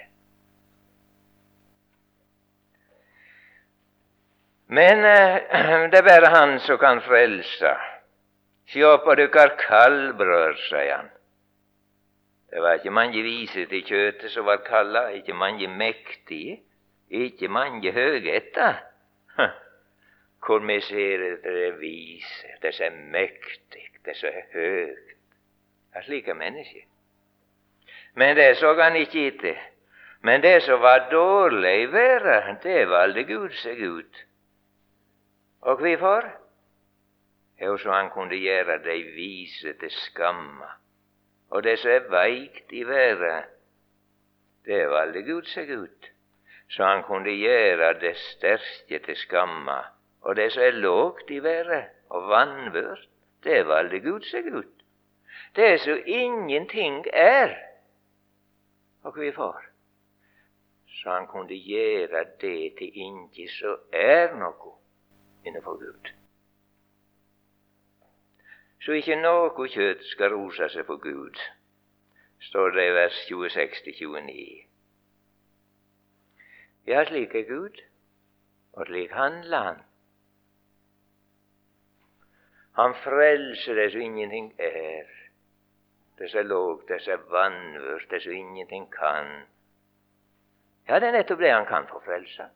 Men 4.66 4.98
äh, 4.98 5.90
det 5.90 5.98
är 5.98 6.02
bara 6.02 6.28
Han 6.28 6.60
som 6.60 6.78
kan 6.78 7.00
frelse. 7.00 7.76
Sjå 8.66 8.98
på 8.98 9.14
dykkar 9.14 9.56
kallbröd, 9.58 10.56
säger 10.70 10.96
han. 10.96 11.08
Det 12.56 12.62
var 12.62 12.72
ikke 12.72 12.90
mange 12.90 13.20
vise 13.22 13.66
til 13.68 13.82
kjøttet 13.84 14.30
som 14.32 14.46
var 14.46 14.62
kalla, 14.64 15.08
ikke 15.12 15.34
mange 15.36 15.66
mektige, 15.68 16.62
ikke 17.10 17.48
mange 17.52 17.90
høgetta. 17.92 18.70
Hvor 20.46 20.62
vi 20.64 20.80
ser 20.80 21.24
etter 21.26 21.52
det 21.52 21.80
vise, 21.80 22.48
det 22.62 22.72
som 22.74 22.86
er 22.86 23.10
mektig, 23.12 23.82
det 24.04 24.14
som 24.16 24.28
er 24.32 24.46
høgt. 24.54 25.10
Det 25.92 26.00
er 26.00 26.06
slike 26.06 26.34
mennesker. 26.34 26.86
Men 28.14 28.36
det 28.36 28.56
så 28.56 28.72
han 28.80 28.96
ikke 28.96 29.26
etter. 29.26 29.60
Men 30.24 30.42
det 30.42 30.62
som 30.62 30.80
var 30.80 31.10
dårlig 31.10 31.74
i 31.82 31.92
verden, 31.92 32.56
det 32.62 32.88
valgte 32.88 33.26
Gud 33.34 33.52
seg 33.52 33.84
ut. 33.84 34.24
Og 35.60 35.76
hvorfor? 35.76 36.32
Jo, 37.60 37.76
så 37.76 37.92
han 37.92 38.10
kunne 38.10 38.40
gjøre 38.40 38.80
de 38.88 38.98
vise 39.12 39.76
til 39.76 39.90
skamma. 39.90 40.72
Og 41.50 41.62
det 41.62 41.78
som 41.78 41.90
er 41.90 42.08
veikt 42.10 42.72
i 42.72 42.86
været, 42.86 43.44
det 44.66 44.88
valgte 44.90 45.22
Gud 45.22 45.46
seg 45.52 45.70
ut. 45.78 46.10
Så 46.70 46.84
han 46.84 47.02
kunne 47.02 47.30
gjøre 47.30 47.92
det 48.00 48.16
sterke 48.16 48.98
til 49.04 49.16
skamma. 49.16 49.78
Og 50.20 50.36
det 50.36 50.52
som 50.52 50.62
er 50.62 50.70
lågt 50.70 51.30
i 51.30 51.42
været 51.42 51.84
og 52.10 52.28
vanvørt, 52.28 53.08
det 53.44 53.66
valgte 53.66 54.00
Gud 54.00 54.26
seg 54.26 54.50
ut. 54.54 54.74
Det 55.56 55.80
som 55.80 56.02
ingenting 56.06 57.06
er. 57.12 57.54
Og 59.02 59.12
hvorfor? 59.12 59.62
Så 60.86 61.10
han 61.10 61.26
kunne 61.26 61.54
gjøre 61.54 62.24
det 62.40 62.74
til 62.78 62.90
ingenting 62.94 63.50
som 63.50 63.78
er 63.92 64.34
noe 64.34 64.74
innenfor 65.44 65.78
Gud. 65.78 66.10
Så 68.86 68.94
ikke 68.94 69.16
noe 69.18 69.64
kjøtt 69.66 70.04
skal 70.06 70.30
rose 70.30 70.68
seg 70.70 70.84
på 70.86 70.94
Gud, 71.02 71.40
står 72.46 72.68
det 72.76 72.84
i 72.86 72.92
vers 72.94 73.16
26-29. 73.26 74.44
Ja, 76.86 77.02
slik 77.08 77.34
er 77.34 77.48
Gud, 77.48 77.80
og 78.78 78.86
slik 78.86 79.10
handler 79.10 79.66
Han. 79.66 79.82
Han 82.78 82.94
frelser 83.02 83.74
det 83.74 83.90
som 83.92 84.06
ingenting 84.06 84.52
er, 84.60 85.10
det 86.22 86.30
som 86.30 86.44
er 86.44 86.48
lågt, 86.54 86.86
det 86.88 87.02
som 87.02 87.18
er 87.18 87.28
vanvørt, 87.34 88.06
det 88.10 88.22
som 88.22 88.38
ingenting 88.38 88.86
kan. 88.94 89.34
Ja, 90.86 91.00
det 91.02 91.10
er 91.10 91.18
nettopp 91.18 91.42
det 91.42 91.54
han 91.56 91.66
kan 91.66 91.90
få 91.90 92.04
frelse. 92.06 92.52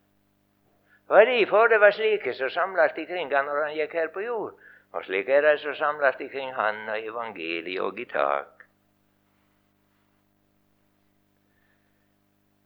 Vad 1.11 1.27
derfor 1.27 1.67
det 1.67 1.81
var 1.81 1.91
slike 1.91 2.39
som 2.39 2.51
samlet 2.51 2.95
kring 3.09 3.35
han 3.35 3.51
når 3.51 3.65
han 3.65 3.81
gikk 3.83 3.99
her 3.99 4.15
på 4.15 4.29
jord. 4.31 4.70
Och 4.91 5.05
slik 5.05 5.29
så 5.29 5.43
det 5.43 5.59
de 5.59 6.19
kring 6.19 6.27
ikring 6.27 6.53
han 6.53 6.89
og 6.89 6.99
evangeliet 6.99 7.83
och 7.83 7.99
i 7.99 8.05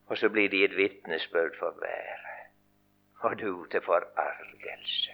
Och 0.07 0.19
så 0.19 0.29
blir 0.29 0.49
de 0.49 0.65
ett 0.65 0.73
vittnesbörd 0.73 1.55
för 1.57 1.71
värre 1.71 2.51
och 3.21 3.37
du 3.37 3.67
till 3.71 3.81
förargelse. 3.81 5.11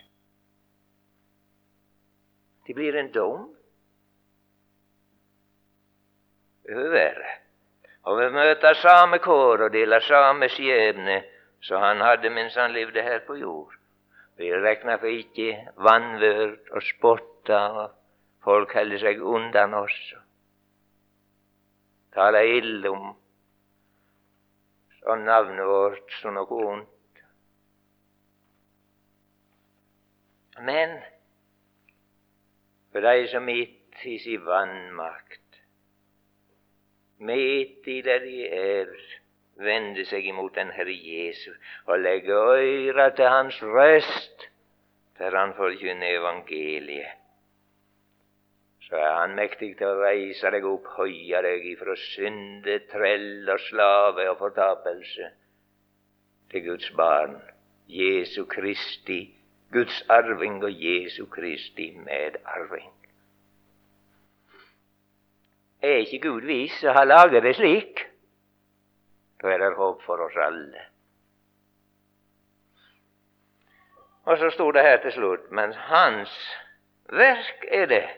De 2.67 2.75
blir 2.75 2.95
en 2.95 3.13
dom 3.13 3.57
över. 6.65 7.41
Och 8.03 8.21
vi 8.21 8.31
möter 8.31 8.75
samekår 8.75 9.63
och 9.63 9.71
delar 9.71 10.01
deler 10.01 10.01
samme 10.01 10.49
han 11.79 12.01
hade 12.01 12.31
minsann 12.31 12.73
levde 12.73 13.03
här 13.03 13.19
på 13.19 13.37
jord. 13.37 13.80
Vi 14.41 14.53
räknar 14.53 14.99
för 14.99 15.07
icke 15.07 15.73
vanvörd 15.77 16.69
och 16.69 16.83
spotta, 16.83 17.85
och 17.85 17.91
folk 18.43 18.75
häller 18.75 18.99
sig 18.99 19.19
undan 19.19 19.75
oss. 19.75 20.15
Tala 22.11 22.45
illa 22.45 22.91
om 22.91 23.17
sådana 25.01 25.25
namn 25.25 25.67
vårt 25.67 26.13
som 26.13 26.35
något 26.35 26.65
ont. 26.65 26.89
Men 30.61 31.01
för 32.93 33.01
dig 33.03 33.29
som 33.29 33.45
mitt 33.45 33.95
i 34.05 34.19
sin 34.19 34.45
vanmakt, 34.45 35.51
mitt 37.17 37.89
i 37.89 38.03
där 38.03 38.21
de 38.21 38.49
är 38.81 38.89
vände 39.61 40.05
sig 40.05 40.29
emot 40.29 40.55
den 40.55 40.71
Herre 40.71 40.93
Jesus 40.93 41.57
och 41.85 41.99
lägga 41.99 42.35
öra 42.35 43.11
till 43.11 43.25
Hans 43.25 43.63
röst 43.63 44.49
där 45.19 45.33
Han 45.33 45.55
forkynner 45.55 46.07
evangeliet. 46.07 47.09
Så 48.81 48.97
är 48.97 49.15
Han 49.15 49.35
mäktig 49.35 49.83
att 49.83 49.99
resa 49.99 50.51
dig 50.51 50.63
upp, 50.63 50.87
höja 50.87 51.43
dig 51.43 51.73
ifrån 51.73 51.97
synde, 51.97 52.79
träll 52.79 53.49
och 53.49 53.61
slave 53.61 54.29
och 54.29 54.39
förtapelse 54.39 55.31
till 56.51 56.61
Guds 56.61 56.93
barn, 56.93 57.41
Jesu 57.87 58.45
Kristi, 58.45 59.31
Guds 59.71 60.05
arving 60.09 60.63
och 60.63 60.71
Jesu 60.71 61.27
Kristi 61.27 61.93
medarving. 61.93 62.91
Är 65.81 65.99
inte 65.99 66.19
Gud 66.19 66.45
vis 66.45 66.81
så 66.81 66.89
har 66.89 67.07
lagat 67.07 67.43
det 67.43 67.55
slik? 67.55 68.10
Då 69.41 69.49
är 69.49 69.59
det 69.59 69.75
hopp 69.75 70.03
för 70.03 70.21
oss 70.21 70.37
alla. 70.37 70.79
Och 74.25 74.39
så 74.39 74.51
stod 74.51 74.75
det 74.75 74.83
här 74.83 74.99
till 74.99 75.13
slut, 75.13 75.51
Men 75.51 75.73
hans 75.73 76.57
verk 77.09 77.65
är 77.65 77.87
det 77.87 78.11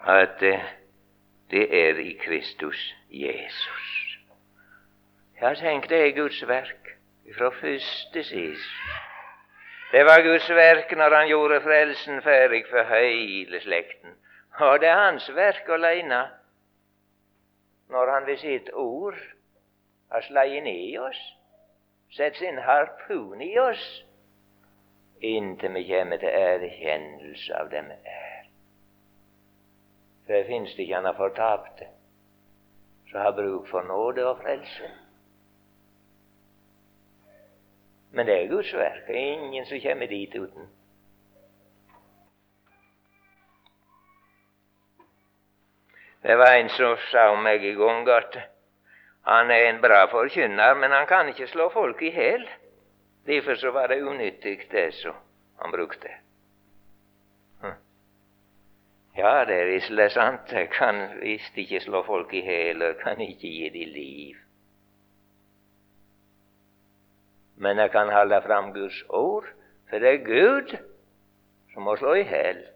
att 0.00 0.42
eh, 0.42 0.60
det 1.48 1.88
är 1.88 1.98
i 1.98 2.14
Kristus 2.14 2.94
Jesus. 3.08 4.18
Ja, 5.34 5.54
tänkte 5.54 5.94
det 5.94 6.02
är 6.02 6.10
Guds 6.10 6.42
verk 6.42 6.88
ifrån 7.24 7.52
först 7.60 8.12
till 8.12 8.24
sist. 8.24 8.70
Det 9.92 10.04
var 10.04 10.22
Guds 10.22 10.50
verk 10.50 10.96
när 10.96 11.10
han 11.10 11.28
gjorde 11.28 11.60
frälsen 11.60 12.22
färdig 12.22 12.66
för 12.66 12.84
hela 12.84 13.60
släkten. 13.60 14.10
Och 14.60 14.80
det 14.80 14.86
är 14.86 15.04
hans 15.04 15.28
verk 15.28 15.68
alene 15.68 16.30
när 17.88 18.06
han 18.06 18.24
vid 18.24 18.38
sitt 18.38 18.70
ord 18.72 19.14
har 20.08 20.20
slagit 20.20 20.64
ner 20.64 21.00
oss, 21.00 21.36
satt 22.16 22.36
sin 22.36 22.58
harpun 22.58 23.40
i 23.42 23.58
oss, 23.58 24.04
inte 25.20 25.68
med 25.68 25.82
kommer 25.82 26.26
erkännelse 26.26 27.60
av 27.60 27.70
dem 27.70 27.90
är. 28.04 28.48
För 30.26 30.44
finns 30.44 30.76
det 30.76 30.82
gärna 30.82 31.14
förtappte, 31.14 31.88
så 33.10 33.18
har 33.18 33.32
bruk 33.32 33.68
för 33.68 33.82
nåde 33.82 34.24
och 34.24 34.38
frälse. 34.38 34.90
Men 38.10 38.26
det 38.26 38.42
är 38.42 38.46
Guds 38.46 38.74
verk, 38.74 39.08
ingen 39.08 39.66
som 39.66 39.80
kommer 39.80 40.06
dit 40.06 40.34
utan. 40.34 40.68
Det 46.20 46.36
var 46.36 46.52
en 46.56 46.68
som 46.68 46.96
sa 47.12 47.30
om 47.30 47.46
en 47.46 47.64
i 47.64 48.08
att 48.08 48.57
han 49.28 49.50
är 49.50 49.64
en 49.64 49.80
bra 49.80 50.06
förkynnare, 50.06 50.74
men 50.74 50.92
han 50.92 51.06
kan 51.06 51.28
inte 51.28 51.46
slå 51.46 51.70
folk 51.70 52.02
i 52.02 52.06
hjel. 52.06 52.48
Därför 53.24 53.54
så 53.56 53.70
var 53.70 53.88
det 53.88 54.02
onyttigt 54.02 54.70
det 54.70 54.94
så 54.94 55.14
han 55.56 55.70
brukte. 55.70 56.10
Hm. 57.62 57.72
Ja, 59.12 59.44
det 59.44 59.54
är 59.54 59.66
visst 59.66 60.14
sant. 60.14 60.40
Det 60.50 60.66
kan 60.66 61.20
visst 61.20 61.58
inte 61.58 61.80
slå 61.80 62.02
folk 62.02 62.34
i 62.34 62.46
hjel, 62.46 62.82
och 62.82 63.00
kan 63.00 63.20
inte 63.20 63.46
ge 63.46 63.68
dem 63.68 63.92
liv. 63.92 64.36
Men 67.56 67.78
jag 67.78 67.92
kan 67.92 68.08
hålla 68.08 68.40
fram 68.40 68.72
Guds 68.72 69.04
ord, 69.08 69.44
för 69.90 70.00
det 70.00 70.08
är 70.08 70.16
Gud 70.16 70.78
som 71.72 71.82
må 71.82 71.96
slå 71.96 72.16
ihjäl. 72.16 72.66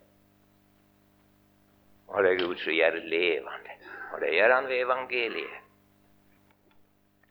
Och 2.07 2.23
det 2.23 2.31
är 2.31 2.35
Gud 2.35 2.59
som 2.59 2.73
gör 2.73 2.93
levande. 2.93 3.71
Och 4.13 4.21
det 4.21 4.35
gör 4.35 4.51
Han 4.51 4.67
vid 4.67 4.83
evangeliet 4.83 5.62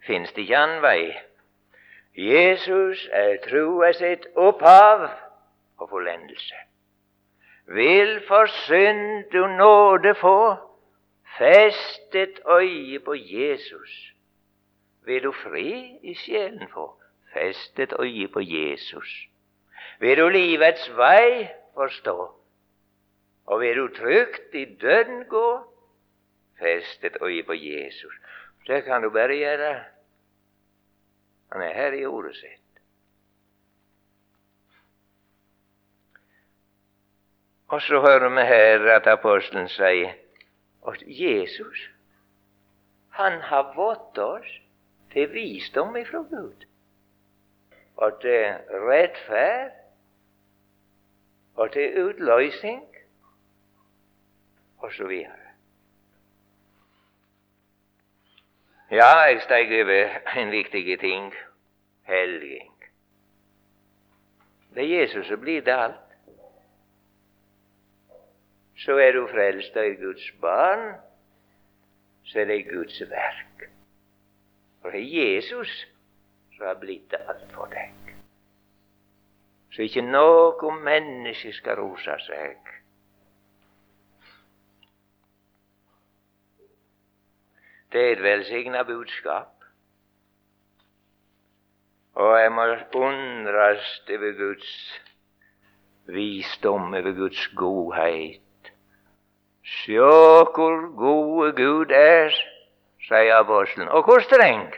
Finns 0.02 0.34
det 0.34 0.41
järnväg. 0.41 0.58
annen 0.58 0.82
vei. 0.82 1.22
Jesus 2.14 3.10
är 3.12 3.38
troa 3.38 3.93
sitt 3.93 4.26
upphav 4.36 5.10
och 5.78 5.89
fulländelse. 5.89 6.56
Vill 7.66 8.20
för 8.20 8.47
synd 8.47 9.26
du 9.32 9.47
nåde 9.47 10.14
få 10.14 10.58
fäst 11.38 12.16
ett 12.16 12.45
öje 12.45 12.99
på 12.99 13.16
Jesus, 13.16 14.12
Vill 15.06 15.24
du 15.24 15.32
fred 15.32 15.99
i 16.02 16.16
själen 16.16 16.68
få, 16.68 16.95
fäst 17.34 17.80
ett 17.80 17.93
öje 17.93 18.28
på 18.28 18.41
Jesus. 18.41 19.28
Vill 19.99 20.18
du 20.18 20.30
livets 20.30 20.89
väg 20.89 21.49
förstå, 21.74 22.36
och 23.45 23.62
vill 23.62 23.78
du 23.78 23.88
tryggt 23.88 24.56
i 24.56 24.66
döden 24.66 25.28
gå, 25.28 25.68
fäst 26.60 27.04
ett 27.04 27.22
öje 27.22 27.43
på 27.43 27.54
Jesus. 27.54 28.14
Det 28.66 28.82
kan 28.82 29.01
du 29.01 29.09
bara 29.09 29.34
göra. 29.34 29.86
Han 31.49 31.62
är 31.62 31.74
här 31.74 31.93
i 31.93 32.05
ordet 32.05 32.36
sitt. 32.36 32.57
Så 37.82 38.01
hör 38.01 38.30
man 38.30 38.38
här 38.38 38.86
att 38.86 39.07
aposteln 39.07 39.70
säger 39.70 40.16
att 40.82 41.01
Jesus 41.01 41.91
han 43.12 43.41
har 43.41 43.74
vått 43.74 44.18
oss 44.18 44.62
till 45.09 45.28
visdom 45.28 45.97
ifrån 45.97 46.28
Gud, 46.30 46.66
Och 47.95 48.22
till 48.22 48.53
rättfärd 48.70 49.72
och 51.53 51.72
till 51.72 51.82
utlösning 51.82 52.88
och 54.78 54.93
så 54.93 55.07
vidare. 55.07 55.41
Ja, 58.92 59.12
jeg 59.24 59.42
steg 59.42 59.72
over 59.82 60.38
en 60.38 60.52
viktig 60.52 61.00
ting 61.00 61.34
helging. 62.08 62.72
Det 64.76 64.84
er 64.84 65.02
Jesus 65.02 65.28
som 65.28 65.39
blir 65.39 65.62
det 65.64 65.76
alt 65.76 66.12
så 68.86 68.98
er 68.98 69.12
du 69.12 69.28
frelst 69.28 69.76
og 69.78 69.86
er 69.86 69.98
Guds 70.02 70.32
barn, 70.42 70.96
så 72.26 72.39
er 72.39 72.46
det 72.46 72.70
Guds 72.70 73.02
verk. 73.10 73.68
For 74.82 74.89
det 74.89 75.02
er 75.02 75.36
Jesus 75.36 75.74
som 76.56 76.66
har 76.66 76.80
blitt 76.82 77.14
alt 77.14 77.52
for 77.54 77.70
deg. 77.70 77.94
Så 79.72 79.86
ikke 79.86 80.04
noe 80.04 80.74
menneske 80.84 81.54
skal 81.54 81.78
rose 81.80 82.18
seg. 82.26 82.74
Det 87.92 88.00
är 88.00 88.14
ett 88.14 88.20
välsignat 88.20 88.88
budskap. 88.88 89.64
Och 92.14 92.39
jag 92.39 92.52
måste 92.52 92.98
undras 92.98 94.02
över 94.08 94.32
Guds 94.32 95.00
visdom, 96.06 96.94
över 96.94 97.12
Guds 97.12 97.48
godhet. 97.48 98.42
Sjå 99.64 100.52
hur 100.56 100.88
gode 100.88 101.52
Gud 101.52 101.92
er, 101.92 102.36
säger 103.08 103.36
aposteln, 103.36 103.88
och 103.88 104.06
hur 104.06 104.20
sträng. 104.20 104.72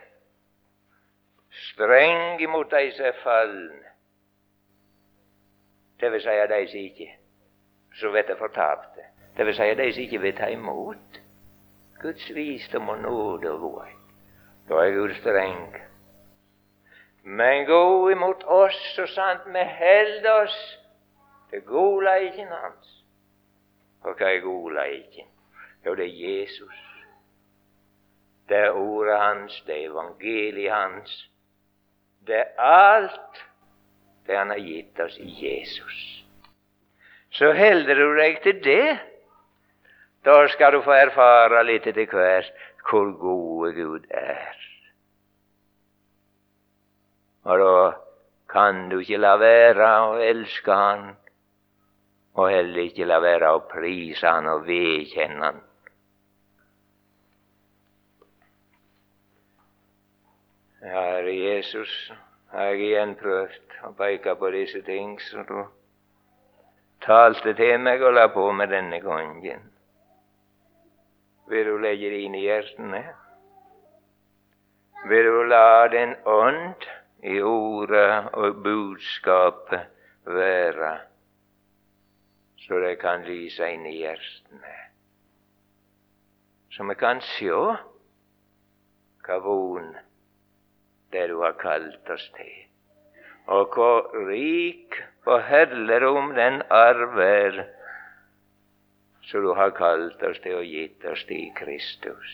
Sträng 1.74 2.42
emot 2.42 2.70
de 2.70 2.92
som 2.92 3.14
fallen. 3.24 3.84
Det 6.00 6.10
vill 6.10 6.22
säga 6.22 6.48
de 6.48 6.68
som 6.68 6.80
inte 6.80 7.10
så 7.94 8.10
vet 8.10 8.30
jeg 8.30 8.38
fortapte. 8.38 9.06
Det 9.36 9.44
vill 9.44 9.56
säga 9.56 9.76
de 9.76 9.94
som 9.94 10.04
inte 10.04 10.18
vill 10.18 10.36
ta 10.36 10.50
emot. 10.50 11.23
Guds 12.04 12.30
visdom 12.30 12.90
och 12.90 13.00
nåd 13.00 13.46
och 13.46 13.60
godhet. 13.60 13.98
då 14.68 14.80
är 14.80 14.92
Gud 14.92 15.16
sträng. 15.16 15.84
Men 17.24 17.66
gå 17.66 18.12
emot 18.12 18.44
oss 18.44 18.96
så 18.96 19.08
sant 19.08 19.46
med. 19.46 19.68
Held 19.68 20.28
oss 20.28 20.80
til 21.50 21.62
godleiken 21.62 22.48
hans. 22.48 23.04
Och 24.02 24.20
vad 24.20 24.30
är 24.30 24.40
goda 24.40 24.54
godleiken? 24.54 25.28
Jo, 25.86 25.96
det 25.96 26.04
är 26.04 26.08
Jesus. 26.08 26.76
Det 28.48 28.56
är 28.56 28.72
ordet 28.72 29.20
hans, 29.20 29.64
det 29.66 29.74
är 29.74 29.86
evangeliet 29.86 30.74
hans. 30.74 31.30
Det 32.20 32.36
är 32.36 32.60
allt 32.60 33.44
det 34.26 34.36
han 34.36 34.50
har 34.50 34.58
gett 34.58 35.00
oss 35.00 35.18
i 35.18 35.30
Jesus. 35.30 36.24
Så 37.30 37.46
holder 37.46 37.96
du 37.96 38.16
dig 38.16 38.42
till 38.42 38.62
det, 38.62 39.00
då 40.24 40.48
ska 40.48 40.72
du 40.72 40.82
få 40.82 40.92
erfara 40.92 41.64
lite 41.64 41.94
till 41.94 42.08
hvert 42.08 42.54
hur 42.92 43.12
gode 43.12 43.72
Gud 43.72 44.06
är. 44.10 44.56
Och 47.44 47.58
då 47.58 47.96
kan 48.48 48.90
du 48.90 49.02
ikke 49.02 49.18
la 49.18 50.08
och 50.08 50.24
älska 50.24 50.74
Han 50.74 51.16
och 52.34 52.50
heller 52.50 52.80
ikke 52.80 53.06
la 53.06 53.56
och 53.56 53.72
prisa 53.72 54.30
Han 54.30 54.48
och 54.48 54.70
vedkänna 54.70 55.46
Han. 55.46 55.62
Ja, 60.82 61.02
Herre 61.02 61.32
Jesus, 61.32 62.12
har 62.48 62.64
jeg 62.64 62.80
igjen 62.80 63.14
prøvd 63.16 63.78
å 63.88 63.94
peke 63.96 64.36
på 64.36 64.50
disse 64.52 64.82
ting 64.84 65.16
som 65.20 65.46
du 65.48 65.62
talte 67.06 67.54
til 67.56 67.80
meg 67.80 68.04
och 68.04 68.14
la 68.14 68.28
på 68.28 68.52
med 68.52 68.70
denne 68.70 69.00
gangen. 69.00 69.73
Vill 71.54 71.66
du 71.66 71.80
lägga 71.80 72.10
det 72.10 72.18
i 72.36 72.46
hjärtat? 72.46 72.80
Eh? 72.80 73.10
Vill 75.10 75.26
du 75.26 75.44
låta 75.44 75.88
den 75.90 76.16
ond 76.24 76.82
i 77.22 77.42
ordet 77.42 78.34
och 78.34 78.56
budskapet 78.56 79.82
vara 80.24 80.98
så 82.58 82.80
det 82.80 82.96
kan 82.96 83.24
lysa 83.24 83.70
in 83.70 83.86
i 83.86 83.98
hjärtat? 84.00 84.52
Eh? 84.52 84.86
Så 86.70 86.84
vi 86.84 86.96
kan 86.96 87.22
se, 87.22 87.76
kavon, 89.24 89.98
det 91.10 91.28
du 91.28 91.36
har 91.36 91.54
kallat 91.54 92.10
oss 92.10 92.32
till. 92.32 92.68
Och 93.46 93.76
hur 93.76 94.26
rik 94.26 94.94
på 95.24 95.32
om 96.18 96.34
den 96.34 96.64
arv 96.70 97.20
så 99.34 99.40
du 99.40 99.48
har 99.48 99.72
kallt 99.72 100.24
oss 100.24 100.42
till 100.42 100.56
och 100.56 100.66
gett 100.66 101.06
oss 101.06 101.26
till 101.26 101.54
Kristus. 101.56 102.34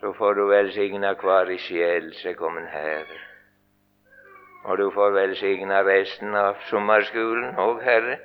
Så 0.00 0.12
får 0.12 0.34
du 0.34 0.46
välsigna 0.46 1.14
kvar 1.14 1.50
i 1.50 1.58
sjel 1.58 2.34
kommen 2.36 2.66
Herre. 2.66 3.20
Och 4.64 4.76
du 4.76 4.90
får 4.90 5.10
välsigna 5.10 5.84
resten 5.84 6.34
av 6.34 6.56
sommarskolan 6.70 7.56
och 7.56 7.82
Herre, 7.82 8.18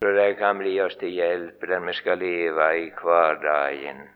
så 0.00 0.06
det 0.06 0.34
kan 0.34 0.58
bli 0.58 0.80
oss 0.80 0.96
till 0.96 1.14
hjälp, 1.14 1.60
där 1.60 1.80
vi 1.80 1.92
ska 1.92 2.14
leva 2.14 2.76
i 2.76 2.92
hverdagen, 3.02 4.08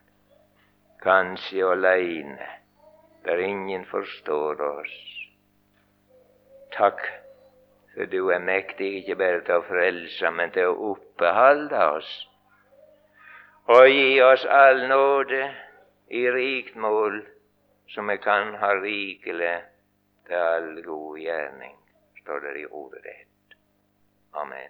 Kanske 1.01 1.65
alene, 1.65 2.49
där 3.23 3.37
ingen 3.37 3.85
förstår 3.85 4.61
oss. 4.61 4.93
Tack 6.71 7.18
för 7.99 8.05
du 8.05 8.33
är 8.33 8.39
mäktig 8.39 8.97
inte 8.97 9.15
bara 9.15 9.39
till 9.41 9.53
att 9.53 9.65
frälsa, 9.65 10.31
men 10.31 10.51
till 10.51 10.65
att 10.65 10.77
uppehålla 10.77 11.91
oss 11.91 12.27
och 13.65 13.89
ge 13.89 14.23
oss 14.23 14.45
all 14.45 14.87
nåde 14.87 15.55
i 16.07 16.31
rikt 16.31 16.75
mål, 16.75 17.25
som 17.87 18.07
vi 18.07 18.17
kan 18.17 18.55
ha 18.55 18.75
rikelig 18.75 19.59
till 20.25 20.35
all 20.35 20.81
god 20.81 21.19
gärning. 21.19 21.75
står 22.21 22.39
det 22.39 22.59
i 22.59 22.65
ordet. 22.65 23.27
Amen. 24.31 24.69